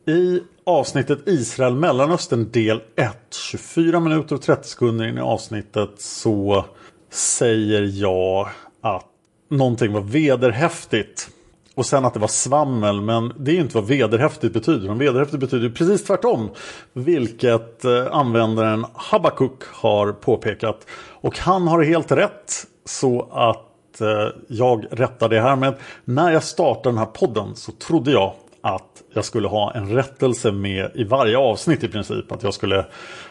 I 0.08 0.40
avsnittet 0.66 1.28
Israel 1.28 1.76
Mellanöstern 1.76 2.52
del 2.52 2.82
1, 2.96 3.18
24 3.52 4.00
minuter 4.00 4.36
och 4.36 4.42
30 4.42 4.68
sekunder 4.68 5.08
in 5.08 5.18
i 5.18 5.22
avsnittet 5.22 5.90
så 5.98 6.66
säger 7.12 8.02
jag 8.02 8.50
att 8.82 9.06
någonting 9.50 9.94
var 9.94 10.02
vederhäftigt. 10.02 11.30
Och 11.76 11.86
sen 11.86 12.06
att 12.06 12.14
det 12.14 12.20
var 12.20 12.28
svammel, 12.28 13.02
men 13.02 13.34
det 13.38 13.52
är 13.52 13.56
ju 13.56 13.62
inte 13.62 13.76
vad 13.76 13.88
vederhäftigt 13.88 14.54
betyder. 14.54 14.88
Men 14.88 14.98
vederhäftigt 14.98 15.40
betyder 15.40 15.70
precis 15.70 16.04
tvärtom. 16.04 16.50
Vilket 16.94 17.86
eh, 17.86 18.08
användaren 18.12 18.86
Habakuk 18.94 19.64
har 19.64 20.12
påpekat. 20.12 20.88
Och 21.12 21.40
han 21.40 21.68
har 21.68 21.84
helt 21.84 22.12
rätt. 22.12 22.68
Så 22.86 23.28
att 23.32 24.02
eh, 24.02 24.28
jag 24.48 24.86
rättar 24.92 25.30
det 25.30 25.42
här 25.42 25.56
med. 25.56 25.74
När 26.06 26.32
jag 26.32 26.44
startade 26.44 26.90
den 26.90 26.98
här 26.98 27.06
podden 27.06 27.56
så 27.56 27.72
trodde 27.72 28.12
jag 28.12 28.34
att 28.62 29.04
jag 29.14 29.26
skulle 29.26 29.48
ha 29.48 29.74
en 29.74 29.90
rättelse 29.90 30.52
med 30.52 30.92
i 30.94 31.04
varje 31.04 31.38
avsnitt 31.38 31.84
i 31.84 31.88
princip. 31.88 32.32
Att, 32.32 32.44
jag 32.44 32.54
skulle, 32.54 32.86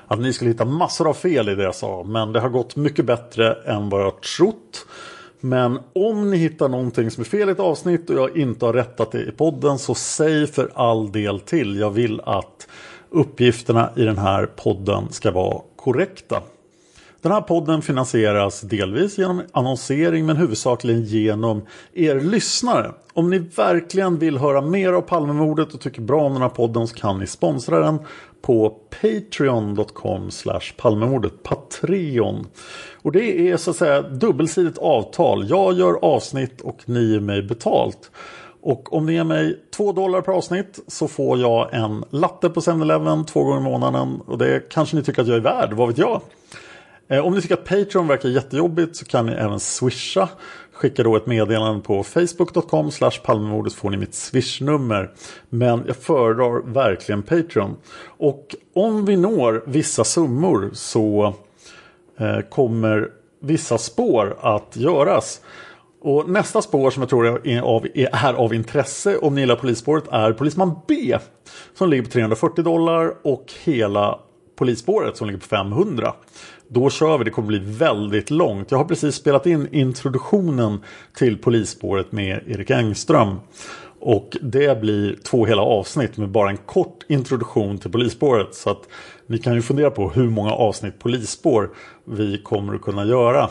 att 0.06 0.18
ni 0.18 0.32
skulle 0.32 0.50
hitta 0.50 0.64
massor 0.64 1.08
av 1.08 1.14
fel 1.14 1.48
i 1.48 1.54
det 1.54 1.62
jag 1.62 1.74
sa. 1.74 2.02
Men 2.02 2.32
det 2.32 2.40
har 2.40 2.48
gått 2.48 2.76
mycket 2.76 3.04
bättre 3.04 3.52
än 3.52 3.88
vad 3.88 4.00
jag 4.02 4.20
trott. 4.20 4.86
Men 5.40 5.78
om 5.92 6.30
ni 6.30 6.36
hittar 6.36 6.68
någonting 6.68 7.10
som 7.10 7.20
är 7.20 7.24
fel 7.24 7.48
i 7.48 7.52
ett 7.52 7.60
avsnitt 7.60 8.10
och 8.10 8.16
jag 8.16 8.36
inte 8.36 8.66
har 8.66 8.72
rättat 8.72 9.12
det 9.12 9.20
i 9.20 9.30
podden 9.30 9.78
så 9.78 9.94
säg 9.94 10.46
för 10.46 10.70
all 10.74 11.12
del 11.12 11.40
till. 11.40 11.78
Jag 11.78 11.90
vill 11.90 12.20
att 12.24 12.68
uppgifterna 13.10 13.90
i 13.96 14.02
den 14.02 14.18
här 14.18 14.46
podden 14.46 15.12
ska 15.12 15.30
vara 15.30 15.60
korrekta. 15.76 16.42
Den 17.24 17.32
här 17.32 17.40
podden 17.40 17.82
finansieras 17.82 18.60
delvis 18.60 19.18
genom 19.18 19.42
annonsering 19.52 20.26
men 20.26 20.36
huvudsakligen 20.36 21.04
genom 21.04 21.62
er 21.94 22.20
lyssnare. 22.20 22.92
Om 23.12 23.30
ni 23.30 23.38
verkligen 23.38 24.18
vill 24.18 24.38
höra 24.38 24.60
mer 24.60 24.92
av 24.92 25.00
Palmemordet 25.00 25.74
och 25.74 25.80
tycker 25.80 26.00
bra 26.00 26.22
om 26.22 26.32
den 26.32 26.42
här 26.42 26.48
podden 26.48 26.88
så 26.88 26.94
kan 26.94 27.18
ni 27.18 27.26
sponsra 27.26 27.80
den 27.80 27.98
på 28.42 28.76
patreon.com 29.00 30.30
palmemordet. 30.76 31.42
Patreon. 31.42 32.46
Och 33.02 33.12
det 33.12 33.50
är 33.50 33.56
så 33.56 33.70
att 33.70 33.76
säga 33.76 34.02
dubbelsidigt 34.02 34.78
avtal. 34.78 35.50
Jag 35.50 35.74
gör 35.74 36.04
avsnitt 36.04 36.60
och 36.60 36.78
ni 36.84 37.12
ger 37.12 37.20
mig 37.20 37.42
betalt. 37.42 38.10
Och 38.62 38.92
om 38.92 39.06
ni 39.06 39.12
ger 39.12 39.24
mig 39.24 39.60
2 39.76 39.92
dollar 39.92 40.20
per 40.20 40.32
avsnitt 40.32 40.80
så 40.86 41.08
får 41.08 41.38
jag 41.38 41.74
en 41.74 42.04
latte 42.10 42.50
på 42.50 42.60
7-Eleven 42.60 43.24
två 43.24 43.44
gånger 43.44 43.60
i 43.60 43.64
månaden. 43.64 44.20
Och 44.26 44.38
det 44.38 44.70
kanske 44.70 44.96
ni 44.96 45.02
tycker 45.02 45.22
att 45.22 45.28
jag 45.28 45.36
är 45.36 45.40
värd, 45.40 45.72
vad 45.72 45.88
vet 45.88 45.98
jag? 45.98 46.20
Eh, 47.08 47.26
om 47.26 47.34
ni 47.34 47.42
tycker 47.42 47.54
att 47.54 47.64
Patreon 47.64 48.08
verkar 48.08 48.28
jättejobbigt 48.28 48.96
så 48.96 49.04
kan 49.04 49.26
ni 49.26 49.32
även 49.32 49.60
swisha. 49.60 50.28
Skicka 50.72 51.02
då 51.02 51.16
ett 51.16 51.26
meddelande 51.26 51.82
på 51.82 52.02
facebook.com 52.02 52.90
palmemordet 53.24 53.72
får 53.72 53.90
ni 53.90 53.96
mitt 53.96 54.14
swishnummer. 54.14 55.10
Men 55.48 55.84
jag 55.86 55.96
föredrar 55.96 56.72
verkligen 56.72 57.22
Patreon. 57.22 57.76
Och 58.06 58.54
om 58.74 59.04
vi 59.04 59.16
når 59.16 59.64
vissa 59.66 60.04
summor 60.04 60.70
så 60.72 61.34
eh, 62.18 62.40
kommer 62.40 63.08
vissa 63.40 63.78
spår 63.78 64.36
att 64.40 64.76
göras. 64.76 65.40
Och 66.00 66.28
nästa 66.28 66.62
spår 66.62 66.90
som 66.90 67.02
jag 67.02 67.10
tror 67.10 67.46
är 67.46 67.60
av, 67.60 67.86
är 67.94 68.34
av 68.34 68.54
intresse 68.54 69.16
om 69.16 69.34
ni 69.34 69.40
gillar 69.40 69.56
polisspåret 69.56 70.04
är 70.10 70.32
Polisman 70.32 70.74
B. 70.88 71.18
Som 71.74 71.90
ligger 71.90 72.02
på 72.02 72.10
340 72.10 72.64
dollar 72.64 73.14
och 73.22 73.52
hela 73.64 74.18
polisspåret 74.56 75.16
som 75.16 75.26
ligger 75.26 75.40
på 75.40 75.46
500. 75.46 76.12
Då 76.68 76.90
kör 76.90 77.18
vi, 77.18 77.24
det 77.24 77.30
kommer 77.30 77.48
bli 77.48 77.58
väldigt 77.58 78.30
långt. 78.30 78.70
Jag 78.70 78.78
har 78.78 78.84
precis 78.84 79.14
spelat 79.14 79.46
in 79.46 79.68
introduktionen 79.72 80.80
till 81.16 81.38
polisspåret 81.38 82.12
med 82.12 82.40
Erik 82.46 82.70
Engström. 82.70 83.36
Och 84.00 84.36
det 84.42 84.80
blir 84.80 85.16
två 85.24 85.46
hela 85.46 85.62
avsnitt 85.62 86.16
med 86.16 86.28
bara 86.28 86.50
en 86.50 86.56
kort 86.56 87.04
introduktion 87.08 87.78
till 87.78 87.90
polisspåret. 87.90 88.54
Så 88.54 88.70
att 88.70 88.88
ni 89.26 89.38
kan 89.38 89.54
ju 89.54 89.62
fundera 89.62 89.90
på 89.90 90.10
hur 90.10 90.30
många 90.30 90.52
avsnitt 90.52 90.98
polisspår 90.98 91.70
vi 92.04 92.38
kommer 92.38 92.74
att 92.74 92.82
kunna 92.82 93.04
göra. 93.04 93.50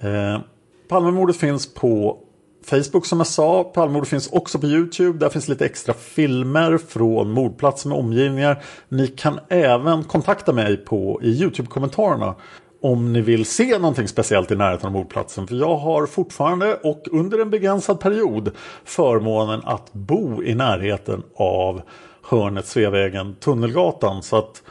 Eh, 0.00 0.40
Palmemordet 0.88 1.36
finns 1.36 1.74
på 1.74 2.18
Facebook 2.64 3.06
som 3.06 3.20
jag 3.20 3.26
sa. 3.26 3.64
Palmemordet 3.64 4.08
finns 4.08 4.28
också 4.32 4.58
på 4.58 4.66
Youtube. 4.66 5.18
Där 5.18 5.28
finns 5.28 5.48
lite 5.48 5.66
extra 5.66 5.94
filmer 5.94 6.78
från 6.78 7.30
mordplatser 7.30 7.88
med 7.88 7.98
omgivningar. 7.98 8.62
Ni 8.88 9.06
kan 9.06 9.40
även 9.48 10.04
kontakta 10.04 10.52
mig 10.52 10.76
på 10.76 11.20
i 11.22 11.42
Youtube-kommentarerna. 11.42 12.34
Om 12.82 13.12
ni 13.12 13.20
vill 13.20 13.46
se 13.46 13.78
någonting 13.78 14.08
speciellt 14.08 14.50
i 14.50 14.56
närheten 14.56 14.86
av 14.86 14.92
mordplatsen. 14.92 15.46
För 15.46 15.54
jag 15.54 15.76
har 15.76 16.06
fortfarande 16.06 16.74
och 16.74 17.02
under 17.10 17.38
en 17.38 17.50
begränsad 17.50 18.00
period 18.00 18.50
förmånen 18.84 19.60
att 19.64 19.92
bo 19.92 20.42
i 20.42 20.54
närheten 20.54 21.22
av 21.36 21.82
hörnet 22.22 22.66
Sveavägen 22.66 23.34
Tunnelgatan. 23.34 24.22
Så 24.22 24.36
att 24.36 24.62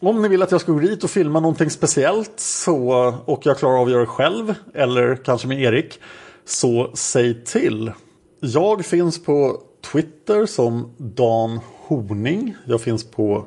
om 0.00 0.22
ni 0.22 0.28
vill 0.28 0.42
att 0.42 0.52
jag 0.52 0.60
ska 0.60 0.72
gå 0.72 0.78
dit 0.78 1.04
och 1.04 1.10
filma 1.10 1.40
någonting 1.40 1.70
speciellt 1.70 2.32
så, 2.36 3.14
och 3.24 3.46
jag 3.46 3.58
klarar 3.58 3.80
av 3.80 3.86
att 3.86 3.90
göra 3.90 4.00
det 4.00 4.06
själv 4.06 4.54
eller 4.74 5.16
kanske 5.24 5.48
med 5.48 5.62
Erik 5.62 6.00
så 6.44 6.90
säg 6.94 7.44
till. 7.44 7.92
Jag 8.40 8.84
finns 8.84 9.24
på 9.24 9.62
Twitter 9.92 10.46
som 10.46 10.94
Dan 10.96 11.60
Horning. 11.86 12.56
Jag 12.66 12.80
finns 12.80 13.10
på 13.10 13.46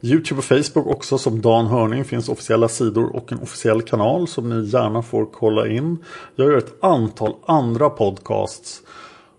Youtube 0.00 0.38
och 0.38 0.44
Facebook 0.44 0.86
också 0.86 1.18
som 1.18 1.40
Dan 1.40 1.66
Hörning. 1.66 2.04
finns 2.04 2.28
officiella 2.28 2.68
sidor 2.68 3.16
och 3.16 3.32
en 3.32 3.38
officiell 3.38 3.82
kanal 3.82 4.28
som 4.28 4.48
ni 4.48 4.68
gärna 4.68 5.02
får 5.02 5.26
kolla 5.26 5.68
in. 5.68 6.04
Jag 6.36 6.46
gör 6.46 6.58
ett 6.58 6.84
antal 6.84 7.34
andra 7.46 7.90
podcasts. 7.90 8.82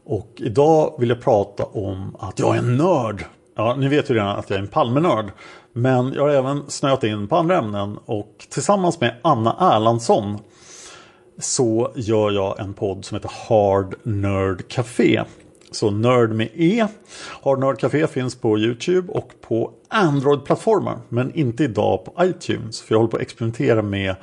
Och 0.05 0.31
idag 0.35 0.95
vill 0.99 1.09
jag 1.09 1.21
prata 1.21 1.63
om 1.63 2.15
att 2.19 2.39
jag 2.39 2.55
är 2.55 2.59
en 2.59 2.77
nörd. 2.77 3.25
Ja, 3.55 3.75
ni 3.75 3.87
vet 3.87 4.09
ju 4.09 4.13
redan 4.13 4.27
att 4.37 4.49
jag 4.49 4.57
är 4.57 4.61
en 4.61 4.67
Palmenörd. 4.67 5.31
Men 5.73 6.13
jag 6.13 6.21
har 6.21 6.29
även 6.29 6.63
snöat 6.67 7.03
in 7.03 7.27
på 7.27 7.35
andra 7.35 7.57
ämnen 7.57 7.97
och 8.05 8.45
tillsammans 8.49 8.99
med 8.99 9.15
Anna 9.21 9.75
Erlandsson 9.75 10.39
så 11.37 11.91
gör 11.95 12.31
jag 12.31 12.59
en 12.59 12.73
podd 12.73 13.05
som 13.05 13.15
heter 13.15 13.31
Hard 13.47 13.95
Nerd 14.03 14.67
Café. 14.67 15.23
Så 15.71 15.91
Nörd 15.91 16.31
med 16.31 16.49
E. 16.53 16.87
Hard 17.43 17.59
Nerd 17.59 17.79
Café 17.79 18.07
finns 18.07 18.35
på 18.35 18.59
Youtube 18.59 19.11
och 19.11 19.33
på 19.41 19.71
Android-plattformar. 19.89 20.97
Men 21.09 21.33
inte 21.33 21.63
idag 21.63 22.05
på 22.05 22.25
iTunes. 22.25 22.81
För 22.81 22.93
jag 22.95 22.99
håller 22.99 23.11
på 23.11 23.17
att 23.17 23.23
experimentera 23.23 23.81
med 23.81 24.15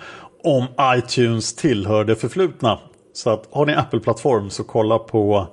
om 0.44 0.66
iTunes 0.96 1.54
tillhör 1.54 2.04
det 2.04 2.16
förflutna. 2.16 2.78
Så 3.12 3.30
att 3.30 3.48
har 3.50 3.66
ni 3.66 3.74
Apple-plattform 3.74 4.50
så 4.50 4.64
kolla 4.64 4.98
på 4.98 5.46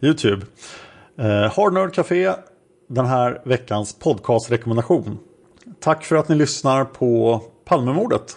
Youtube. 0.00 0.46
Eh, 1.18 1.52
Hard 1.56 1.72
Nerd 1.72 1.94
Café, 1.94 2.32
den 2.88 3.06
här 3.06 3.42
veckans 3.44 3.98
podcastrekommendation. 3.98 5.18
Tack 5.80 6.04
för 6.04 6.16
att 6.16 6.28
ni 6.28 6.34
lyssnar 6.34 6.84
på 6.84 7.40
Palmemordet. 7.64 8.36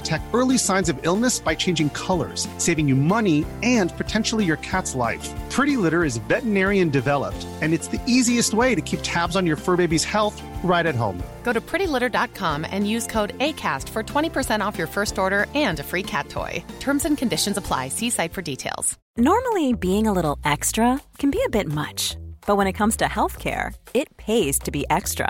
detect 0.01 0.23
early 0.33 0.57
signs 0.57 0.87
of 0.87 0.97
illness 1.03 1.39
by 1.39 1.55
changing 1.55 1.89
colors, 1.89 2.47
saving 2.57 2.87
you 2.87 2.95
money 2.95 3.45
and 3.63 3.95
potentially 3.97 4.45
your 4.45 4.57
cat's 4.57 4.95
life. 4.95 5.27
Pretty 5.49 5.75
Litter 5.75 6.03
is 6.05 6.17
veterinarian 6.29 6.89
developed, 6.89 7.45
and 7.61 7.73
it's 7.73 7.87
the 7.87 8.01
easiest 8.07 8.53
way 8.53 8.73
to 8.75 8.81
keep 8.81 9.01
tabs 9.03 9.35
on 9.35 9.45
your 9.45 9.57
fur 9.57 9.75
baby's 9.75 10.05
health 10.05 10.41
right 10.63 10.85
at 10.85 10.95
home. 10.95 11.21
Go 11.43 11.51
to 11.53 11.59
prettylitter.com 11.59 12.65
and 12.69 12.89
use 12.89 13.07
code 13.07 13.37
ACAST 13.39 13.89
for 13.89 14.03
20% 14.03 14.65
off 14.65 14.77
your 14.77 14.87
first 14.87 15.19
order 15.19 15.47
and 15.55 15.79
a 15.79 15.83
free 15.83 16.03
cat 16.03 16.29
toy. 16.29 16.63
Terms 16.79 17.05
and 17.05 17.17
conditions 17.17 17.57
apply. 17.57 17.89
See 17.89 18.09
site 18.09 18.33
for 18.33 18.41
details. 18.41 18.97
Normally, 19.17 19.73
being 19.73 20.07
a 20.07 20.13
little 20.13 20.39
extra 20.45 21.01
can 21.17 21.31
be 21.31 21.43
a 21.45 21.49
bit 21.49 21.67
much, 21.67 22.15
but 22.47 22.55
when 22.55 22.67
it 22.67 22.73
comes 22.73 22.95
to 22.97 23.05
healthcare, 23.05 23.73
it 23.93 24.15
pays 24.15 24.57
to 24.59 24.71
be 24.71 24.85
extra. 24.89 25.29